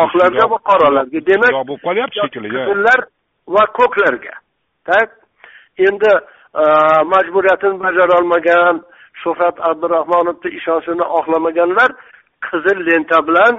Oqlarga 0.04 0.46
va 0.54 0.58
qoralarga. 0.70 1.20
Demak 1.32 1.52
bo'lib 1.70 1.84
qolyapti 1.88 2.18
shekilli 2.24 2.50
qizillar 2.56 3.00
va 3.56 3.64
ko'klarga 3.80 4.34
tak 4.90 5.10
endi 5.78 6.14
e, 6.62 6.64
majburiyatini 7.14 7.14
majburiyatini 7.14 7.80
bajarolmagan 7.86 8.76
shuhrat 9.22 9.58
abdurahmonovni 9.70 10.50
ishonchini 10.60 11.06
oqlamaganlar 11.18 11.90
qizil 12.48 12.78
lenta 12.88 13.20
bilan 13.28 13.54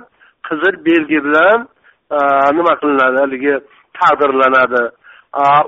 qizil 0.49 0.75
belgi 0.89 1.19
bilan 1.27 1.59
e, 2.17 2.19
nima 2.57 2.75
qilinadi 2.81 3.19
haligi 3.25 3.55
taqdirlanadi. 3.99 4.85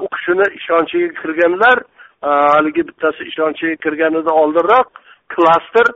U 0.05 0.07
kishini 0.15 0.47
ishonchiga 0.59 1.09
kirganlar 1.21 1.79
e, 2.27 2.29
haligi 2.55 2.83
bittasi 2.89 3.23
ishonchiga 3.31 3.77
kirganidan 3.85 4.37
oldinroq 4.43 4.87
klaster 5.35 5.87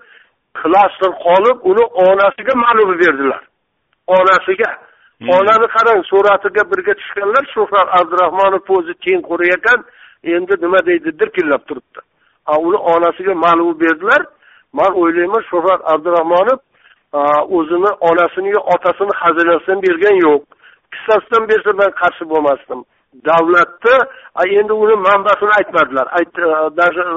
klaster 0.61 1.11
qolib 1.27 1.59
uni 1.71 1.85
onasiga 2.07 2.55
ma'lum 2.65 2.91
berdilar. 3.03 3.43
Onasiga. 4.07 4.71
Hmm. 5.21 5.29
onani 5.37 5.67
qarang 5.77 6.01
suratiga 6.11 6.63
birga 6.71 6.93
tushganlar 7.01 7.45
shuhrat 7.55 7.89
abdurahmonov 7.99 8.63
o'zi 8.77 8.95
teng 9.05 9.21
ekan 9.57 9.81
endi 10.35 10.55
nima 10.65 10.81
deydi 10.89 11.11
dirkillab 11.21 11.63
turibdi. 11.69 12.01
Uni 12.67 12.79
onasiga 12.93 13.35
ma'lum 13.45 13.81
berdilar. 13.81 14.23
Man 14.73 14.93
o'ylayman 15.01 15.43
shuhrat 15.51 15.81
abdurahmonov 15.93 16.59
o'zini 17.57 17.91
onasini 18.11 18.51
yo 18.57 18.61
otasini 18.75 19.13
xazinasidan 19.21 19.79
bergan 19.85 20.17
yo'q. 20.27 20.43
Kissasidan 20.93 21.45
bersa 21.51 21.73
man 21.81 21.91
qarshi 22.01 22.25
bo'lmasdim. 22.33 22.81
Davlatni 23.29 23.97
endi 24.59 24.73
uni 24.73 24.97
manbasini 25.09 25.53
aytmadilar. 25.59 26.07
Даже 26.81 27.03
e, 27.15 27.17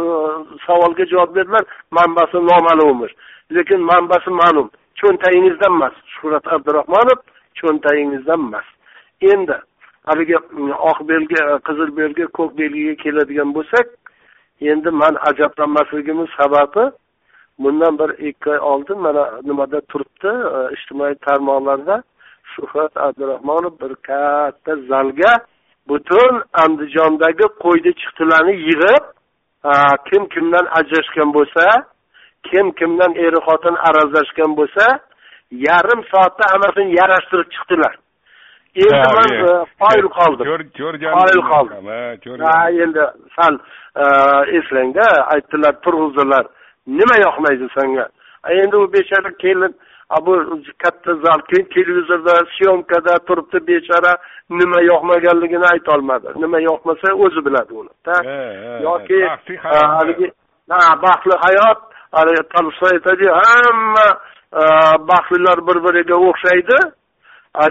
savolga 0.66 1.04
javob 1.12 1.36
berdilar 1.36 1.64
manbasi 1.98 2.38
noma'lummish 2.52 3.14
lekin 3.56 3.80
manbasi 3.92 4.30
ma'lum. 4.42 4.68
Cho'ntagingizdan 5.00 5.72
emas 5.78 5.96
shuhrat 6.16 6.46
abdurahmonov 6.56 7.20
cho'ntagingizdan 7.60 8.40
emas. 8.48 8.68
Endi 9.32 9.58
haligi 10.04 10.38
mm, 10.52 10.72
oq 10.72 11.00
belgi 11.10 11.40
e, 11.44 11.58
qizil 11.68 11.90
belgi 11.98 12.26
ko'k 12.38 12.58
belgiga 12.58 12.96
keladigan 13.04 13.54
bo'lsak 13.58 13.88
endi 14.72 14.90
man 15.02 15.14
ajablanmasligimni 15.30 16.28
sababi 16.38 16.84
bundan 17.60 18.00
bir 18.00 18.10
ikki 18.28 18.50
oy 18.50 18.60
oldin 18.72 18.98
mana 19.06 19.24
nimada 19.44 19.82
turibdi 19.82 20.32
e, 20.56 20.60
ijtimoiy 20.76 21.16
tarmoqlarda 21.26 21.96
shuhrat 22.54 22.94
abdurahmonov 23.06 23.74
bir 23.82 23.94
katta 24.08 24.74
zalga 24.92 25.32
butun 25.90 26.34
andijondagi 26.64 27.46
qo'ydi 27.64 27.92
chiqtilarni 28.02 28.56
yig'ib 28.68 29.04
kim 30.10 30.24
kimdan 30.34 30.66
ajrashgan 30.80 31.30
bo'lsa 31.38 31.66
kim 32.50 32.66
kimdan 32.80 33.12
eri 33.26 33.40
xotin 33.48 33.76
arazlashgan 33.88 34.52
bo'lsa 34.60 34.86
yarim 35.68 36.02
soatda 36.12 36.44
hammasini 36.52 36.96
yarashtirib 37.00 37.50
chiqdilar. 37.56 37.94
Endi 38.84 39.08
man 39.18 39.30
qoyil 39.84 40.08
qoldim. 40.18 40.46
qoyil 41.18 41.42
qoldim. 41.52 41.84
Ha 42.48 42.58
endi 42.84 43.04
sal 43.36 43.54
e, 44.04 44.06
eslangda 44.58 45.08
aytdilar 45.34 45.74
turg'izdilar. 45.86 46.46
Nima 47.00 47.16
yoqmaydi 47.26 47.68
senga? 47.78 48.06
Endi 48.62 48.76
u 48.76 48.94
bechora 48.94 49.32
kelin 49.44 49.74
bu 50.26 50.34
katta 50.84 51.12
zal 51.14 51.40
televizorda 51.76 52.36
syomkada 52.58 53.14
turibdi 53.28 53.68
bechora 53.68 54.14
nima 54.50 54.80
yoqmaganligini 54.92 55.68
aytolmadi 55.74 56.28
nima 56.36 56.60
yoqmasa 56.60 57.14
o'zi 57.24 57.46
biladi 57.46 57.74
uni 57.74 57.90
yoki 58.84 59.20
haligi 59.72 60.32
ha 60.70 61.02
baxtli 61.04 61.36
hayot 61.46 61.80
haligi 62.12 62.44
tolstoy 62.54 62.92
aytadiyu 62.98 63.32
hamma 63.42 64.08
Э, 64.54 64.64
baxtlilar 65.10 65.58
bir 65.68 65.78
biriga 65.86 66.16
o'xshaydi. 66.30 66.78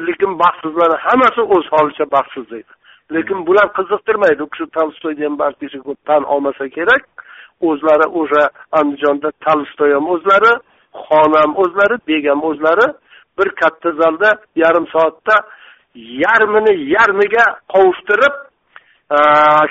Lekin 0.07 0.33
baxtsizlar 0.43 0.91
hammasi 1.07 1.43
o'z 1.55 1.67
holicha 1.75 2.05
baxtsiz 2.15 2.47
deydi. 2.51 2.73
Lekin 3.15 3.39
bular 3.47 3.67
qiziqtirmaydi. 3.79 4.43
U 4.47 4.49
kishi 4.53 4.67
tolstoyni 4.77 5.25
ham 5.25 5.39
balki 5.39 5.67
tan 6.09 6.23
olmasa 6.35 6.69
kerak. 6.77 7.05
O'zlari 7.69 8.07
o'sha 8.21 8.43
andijonda 8.79 9.29
tolstoy 9.47 9.91
ham 9.97 10.07
o'zlari 10.15 10.53
xon 11.07 11.33
ham 11.41 11.53
o'zlari 11.63 11.97
bek 12.09 12.25
ham 12.31 12.41
o'zlari 12.51 12.87
bir 13.39 13.49
katta 13.61 13.91
zalda 14.01 14.29
yarim 14.63 14.87
soatda 14.95 15.35
yarmini 16.25 16.73
yarmiga 16.95 17.45
qovushtirib 17.73 18.35
э, 19.17 19.21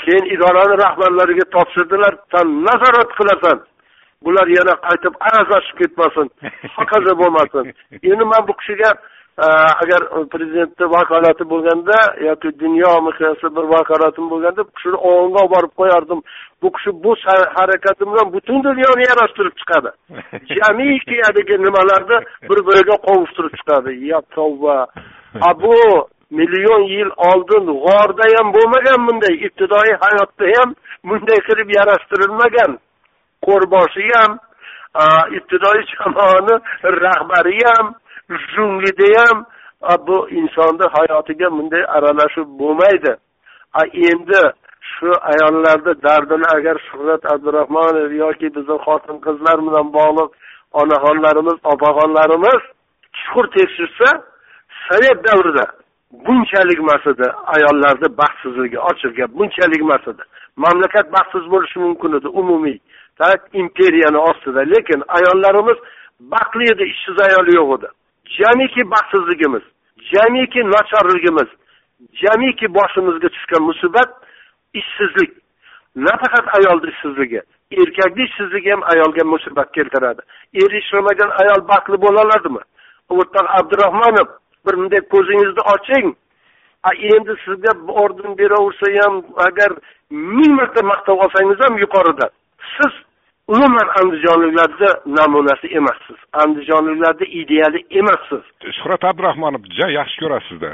keyin 0.04 0.26
idorani 0.36 0.76
rahbarlariga 0.86 1.46
topshirdilar. 1.56 2.14
San 2.34 2.48
nazorat 2.68 3.12
qilasan. 3.20 3.58
Bular 4.26 4.48
yana 4.58 4.74
qaytib 4.86 5.14
arazlashib 5.28 5.78
ketmasin 5.82 6.28
hokazo 6.78 7.14
bo'lmasin. 7.22 7.74
Endi 8.10 8.26
man 8.32 8.48
bu 8.48 8.54
kishiga 8.60 8.92
agar 9.82 10.02
prezidentni 10.34 10.86
vakolati 10.96 11.44
bo'lganda 11.50 11.98
yoki 12.28 12.50
dunyo 12.60 12.92
miqyosida 13.08 13.56
bir 13.58 13.66
vakolatim 13.76 14.30
bo'lganda 14.30 14.62
bu 14.68 14.72
kishini 14.78 14.98
ovunga 15.10 15.40
olib 15.44 15.52
borib 15.56 15.74
qo'yardim. 15.80 16.20
Bu 16.62 16.72
kishi 16.76 16.92
bu 17.04 17.16
harakati 17.58 18.04
bilan 18.12 18.34
butun 18.34 18.64
dunyoni 18.64 19.04
yarashtirib 19.10 19.56
chiqadi. 19.62 19.90
Jamiki 20.58 21.18
haligi 21.26 21.56
nimalarni 21.66 22.18
bir 22.50 22.60
biriga 22.68 22.96
qovushtirib 23.08 23.54
chiqadi. 23.60 23.92
Ya 24.12 24.22
tavba. 24.36 24.88
A 25.50 25.52
bu 25.64 25.76
million 26.40 26.84
yil 26.96 27.10
oldin 27.30 27.66
g'orda 27.86 28.26
ham 28.36 28.48
bo'lmagan 28.56 29.00
bunday 29.08 29.36
ibtidoiy 29.48 29.94
hayotda 30.04 30.46
ham 30.58 30.70
bunday 31.10 31.40
qilib 31.48 31.70
yarashtirilmagan 31.78 32.72
qo'rboshi 33.46 34.08
ham 34.16 34.32
ibtidoiy 35.38 35.84
jamoani 35.92 36.56
rahbari 37.06 37.60
ham 37.70 37.96
ham 39.18 39.46
bu 40.08 40.18
insonni 40.30 40.86
hayotiga 40.96 41.48
bunday 41.52 41.84
aralashib 41.96 42.48
bo'lmaydi. 42.62 43.14
Endi 44.10 44.42
shu 44.94 45.10
ayollarni 45.32 45.94
dardini 46.06 46.48
agar 46.58 46.78
shuhrat 46.88 47.24
abdurahmonov 47.34 48.12
yoki 48.24 48.48
bizni 48.56 48.78
xotin 48.86 49.18
qizlar 49.26 49.58
bilan 49.68 49.88
bog'liq 49.98 50.30
onaxonlarimiz 50.82 51.58
opaxonlarimiz 51.74 52.62
chuqur 53.20 53.46
tekshirsa 53.58 54.08
sovet 54.88 55.20
davrida 55.28 55.66
bunchalik 56.26 56.80
emas 56.84 57.04
edi 57.14 57.28
ayollarni 57.56 58.08
baxtsizligi 58.22 58.80
ochiq 58.90 59.12
gap 59.20 59.30
bunchalik 59.40 59.82
emas 59.88 60.04
edi. 60.12 60.24
Mamlakat 60.64 61.08
baxtsiz 61.16 61.46
bo'lishi 61.54 61.78
mumkin 61.86 62.12
edi 62.20 62.28
umumiy. 62.42 62.78
Imperiyani 63.62 64.20
ostida 64.30 64.62
lekin 64.74 65.00
ayollarimiz 65.18 65.78
baxtli 66.34 66.64
edi 66.74 66.84
ishsiz 66.94 67.18
ayol 67.28 67.48
yo'q 67.58 67.70
edi. 67.78 67.88
Jamiki 68.40 68.82
baxtsizligimiz 68.94 69.64
jamiki 70.14 70.62
nachorligimiz 70.76 71.50
jamiki 72.22 72.68
boshimizga 72.78 73.30
tushgan 73.36 73.64
musibat 73.70 74.10
ishsizlik. 74.80 75.32
Nafaqat 75.96 76.46
ayolni 76.58 76.90
ishsizligi 76.94 77.42
erkakni 77.82 78.24
ishsizligi 78.30 78.70
ham 78.72 78.84
ayolga 78.94 79.24
musibat 79.34 79.72
keltiradi. 79.76 80.22
Eri 80.62 80.78
ishlamagan 80.84 81.32
ayol 81.42 81.62
baxtli 81.72 81.98
bo'la 82.06 82.20
oladimi? 82.26 82.62
O'rtoq 83.14 83.48
abdurahmonov 83.60 84.28
bir 84.66 84.74
bunday 84.80 85.02
ko'zingizni 85.14 85.64
oching. 85.76 86.08
Endi 87.14 87.34
sizga 87.46 87.72
orden 88.04 88.32
beraversa 88.40 88.88
ham 89.02 89.16
agar 89.48 89.72
ming 90.10 90.54
marta 90.60 90.82
maqtab 90.92 91.18
olsangiz 91.26 91.60
ham 91.66 91.78
yuqoridan 91.84 92.32
siz 92.76 92.94
umuman 93.54 93.88
andijonliklarni 94.00 94.90
namunasi 95.18 95.68
emassiz. 95.80 96.20
Andijonliklarni 96.44 97.26
ideali 97.42 97.80
emassiz. 98.00 98.44
Shuhrat 98.78 99.04
abdurahmonov 99.12 99.62
juda 99.74 99.88
yaxshi 100.00 100.18
ko'rasizda 100.24 100.72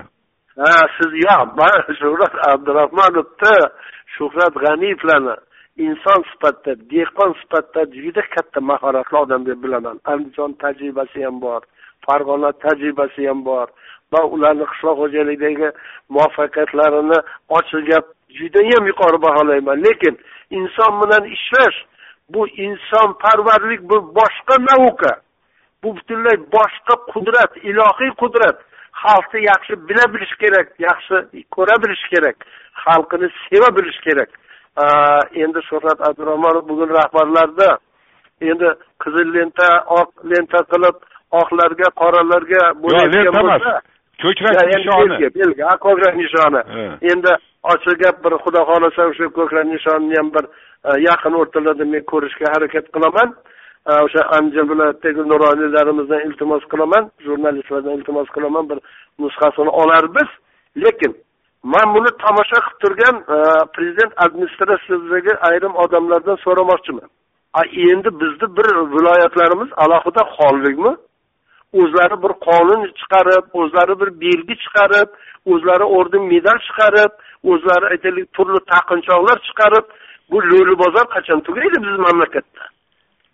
ha 0.62 0.78
siz 0.98 1.12
yo'q 1.26 1.50
man 1.60 1.82
shuhrat 2.02 2.36
abdurahmonovni 2.52 3.58
shuhrat 4.16 4.54
g'aniyevlarni 4.64 5.36
inson 5.86 6.22
sifatida 6.30 6.74
dehqon 6.94 7.32
sifatida 7.42 7.82
juda 8.04 8.24
katta 8.36 8.60
mahoratli 8.70 9.18
odam 9.24 9.42
deb 9.50 9.60
bilaman. 9.64 9.98
Andijon 10.12 10.52
tajribasi 10.64 11.20
ham 11.26 11.38
bor 11.46 11.62
farg'ona 12.06 12.52
tajribasi 12.64 13.28
ham 13.30 13.40
bor. 13.50 13.68
Va 14.14 14.22
ularni 14.34 14.66
qishloq 14.72 14.98
xo'jaligidagi 15.02 15.70
muvaffaqiyatlarini 16.14 17.20
ochiq 17.58 17.84
gap 17.92 18.06
judayam 18.40 18.84
yuqori 18.92 19.20
baholayman. 19.28 19.78
Lekin 19.88 20.16
inson 20.60 20.94
bilan 21.02 21.24
ishlash 21.38 21.78
bu 22.30 22.48
insonparvarlik 22.48 23.82
bu 23.90 24.16
boshqa 24.16 24.56
nauka. 24.70 25.14
Bu 25.84 25.96
butunlay 25.96 26.38
boshqa 26.56 26.96
qudrat 27.14 27.52
ilohiy 27.70 28.12
qudrat. 28.22 28.58
Xalqni 29.04 29.40
yaxshi 29.52 29.74
bila 29.88 30.04
bilish 30.14 30.36
kerak 30.42 30.68
yaxshi 30.80 31.16
ko'ra 31.56 31.76
bilish 31.84 32.06
kerak 32.14 32.38
xalqini 32.84 33.28
seva 33.48 33.70
bilish 33.78 34.00
kerak. 34.08 34.30
Endi 35.44 35.60
shuhrat 35.70 36.00
abdurahmonov 36.08 36.64
bugun 36.70 36.90
rahbarlarda 37.00 37.70
endi 38.42 38.70
qizil 39.04 39.28
lenta 39.36 39.70
oq 40.00 40.10
lenta 40.32 40.60
qilib 40.72 40.98
oqlarga 41.42 41.88
qoralarga 42.02 42.64
bo'layotgan 42.84 43.34
bo'lsa 43.38 43.74
ko'krak 44.24 44.56
nishoni. 44.74 45.18
belgi 45.40 45.64
ko'krak 45.86 46.16
nishoni. 46.22 46.62
Endi 47.12 47.32
ochiq 47.74 47.96
gap 48.04 48.16
bir 48.24 48.34
xudo 48.44 48.62
xohlasa 48.70 49.02
o'sha 49.12 49.28
ko'krak 49.38 49.66
nishonni 49.74 50.16
ham 50.20 50.30
bir 50.36 50.46
Э, 50.86 50.90
yaqin 51.10 51.34
o'rtalarda 51.42 51.86
men 51.94 52.04
ko'rishga 52.12 52.48
harakat 52.54 52.86
qilaman. 52.96 53.30
Э, 53.90 53.94
o'sha 54.06 54.22
andijon 54.38 54.70
viloyatidagi 54.72 55.22
nuroniylarimizdan 55.32 56.22
iltimos 56.28 56.64
qilaman 56.72 57.04
jurnalistlardan 57.26 57.98
iltimos 57.98 58.30
qilaman 58.36 58.70
bir 58.70 58.80
nusxasini 59.22 59.72
olarmiz. 59.82 60.30
Lekin 60.84 61.12
man 61.74 61.88
buni 61.96 62.12
tomosha 62.24 62.60
qilib 62.66 62.78
turgan 62.84 63.16
e, 63.36 63.38
prezident 63.76 64.14
administratsiyasidagi 64.26 65.34
ayrim 65.50 65.74
odamlardan 65.84 66.38
so'ramoqchiman. 66.46 67.10
A 67.60 67.62
endi 67.90 68.10
bizni 68.22 68.48
bir 68.58 68.68
viloyatlarimiz 68.96 69.70
alohida 69.84 70.24
xonlikmi 70.36 70.92
o'zlari 71.82 72.18
bir 72.24 72.34
qonun 72.48 72.82
chiqarib 73.00 73.46
o'zlari 73.62 73.94
bir 74.02 74.10
belgi 74.24 74.56
chiqarib 74.64 75.10
o'zlari 75.54 75.86
orden 75.98 76.24
medal 76.34 76.58
chiqarib 76.68 77.12
o'zlari 77.52 77.86
aytaylik 77.94 78.28
turli 78.38 78.60
taqinchoqlar 78.74 79.38
chiqarib 79.48 79.86
bu 80.32 80.38
lo'li 80.52 80.76
bozor 80.84 81.06
qachon 81.16 81.40
tugaydi 81.48 81.78
bizni 81.84 82.00
mamlakatda? 82.08 82.64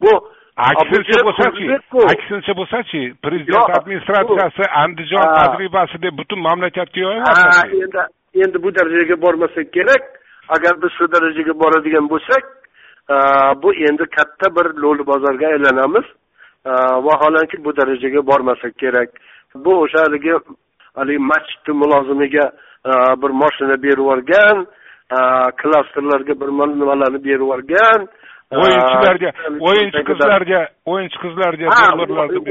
Bu 0.01 0.11
aksincha 0.57 1.19
bo'lsachi 1.27 1.65
aksincha 2.13 2.53
bo'lsachi 2.59 3.01
prezident 3.25 3.69
administratsiyasi 3.79 4.63
andijon 4.83 5.25
tajribasi 5.37 6.01
deb 6.01 6.17
butun 6.19 6.39
mamlakatga 6.47 6.99
yoymoqchi 7.07 7.81
endi 7.83 8.01
endi 8.43 8.63
bu 8.63 8.75
darajaga 8.75 9.21
bormasak 9.21 9.73
kerak. 9.73 10.03
Agar 10.55 10.73
biz 10.81 10.91
shu 10.97 11.05
darajaga 11.15 11.53
boradigan 11.61 12.05
bo'lsak 12.13 12.43
bu 13.63 13.69
endi 13.87 14.05
katta 14.17 14.47
bir 14.55 14.65
lo'li 14.83 15.03
bozorga 15.11 15.47
aylanamiz 15.53 16.07
vaholanki 17.07 17.57
bu 17.65 17.71
darajaga 17.77 18.27
bormasak 18.27 18.73
kerak. 18.83 19.09
Bu 19.55 19.71
o'sha 19.83 19.99
haligi 20.05 20.33
haligi 20.95 21.21
masjidni 21.31 21.73
mulozimiga 21.81 22.45
bir 23.21 23.31
moshina 23.41 23.75
berib 23.83 23.97
yuborgan 24.03 24.67
klasterlarga 25.61 26.33
bir 26.41 26.49
nimalarni 26.81 27.19
berib 27.27 27.41
yuborgan 27.45 28.01
o'yinchilarga 28.61 29.29
o'yinchi 29.67 30.01
qizlarga 30.09 30.61
o'yinchi 30.91 31.17
qizlarga 31.23 31.67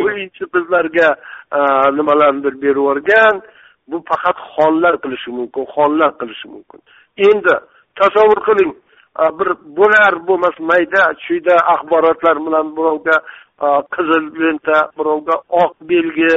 o'yinchi 0.05 0.45
qizlarga 0.55 1.09
nimalarnidir 1.99 2.55
berib 2.63 2.81
yuborgan 2.83 3.35
bu 3.91 3.97
faqat 4.11 4.37
xonlar 4.55 4.95
qilishi 5.03 5.31
mumkin 5.39 5.65
xonlar 5.75 6.11
qilishi 6.21 6.47
mumkin 6.55 6.81
endi 7.29 7.55
tasavvur 8.01 8.41
qiling 8.49 8.73
bir 9.39 9.49
bo'lar 9.79 10.13
bo'lmas 10.29 10.57
mayda 10.71 11.03
chuyda 11.25 11.57
axborotlar 11.75 12.37
bilan 12.47 12.67
birovga 12.77 13.17
qizil 13.95 14.25
lenta 14.43 14.79
birovga 14.99 15.37
oq 15.63 15.73
belgi 15.91 16.35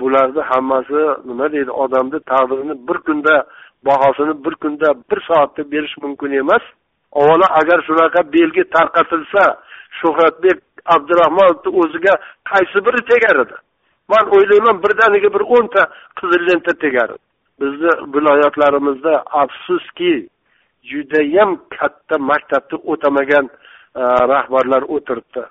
bularni 0.00 0.42
hammasi 0.50 1.02
nima 1.28 1.46
deydi 1.54 1.72
odamni 1.84 2.18
taqdirini 2.30 2.74
bir 2.88 2.98
kunda 3.06 3.34
bahosini 3.86 4.44
bir 4.44 4.54
kunda 4.62 4.88
bir 5.10 5.20
soatda 5.28 5.70
berish 5.72 5.96
mumkin 6.02 6.32
emas. 6.32 6.64
Avvalo 7.12 7.46
agar 7.60 7.78
shunaqa 7.86 8.32
belgi 8.32 8.64
tarqatilsa 8.76 9.42
shuhratbek 10.00 10.58
abdurahmonovni 10.94 11.70
o'ziga 11.80 12.14
qaysi 12.50 12.78
biri 12.86 13.00
tegar 13.12 13.36
edi? 13.44 13.56
Man 14.12 14.24
o'ylayman 14.36 14.82
birdaniga 14.84 15.28
bir 15.36 15.44
o'nta 15.56 15.82
qizil 16.18 16.42
lenta 16.48 16.72
tegar 16.84 17.08
edi. 17.14 17.24
Bizni 17.60 17.92
viloyatlarimizda 18.14 19.14
afsuski 19.42 20.28
judayam 20.90 21.50
katta 21.78 22.18
maktabni 22.18 22.76
o'tamagan 22.92 23.46
e, 24.00 24.02
rahbarlar 24.32 24.82
o'tiribdi. 24.94 25.42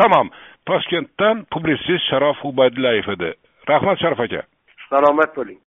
Tamom 0.00 0.28
toshkentdan 0.68 1.44
publitsist 1.52 2.04
sharof 2.10 2.44
ubaydullayev 2.44 3.08
edi. 3.16 3.30
Rahmat 3.68 3.98
sharof 4.02 4.20
aka. 4.20 4.42
Salomat 4.90 5.36
bo'ling 5.36 5.60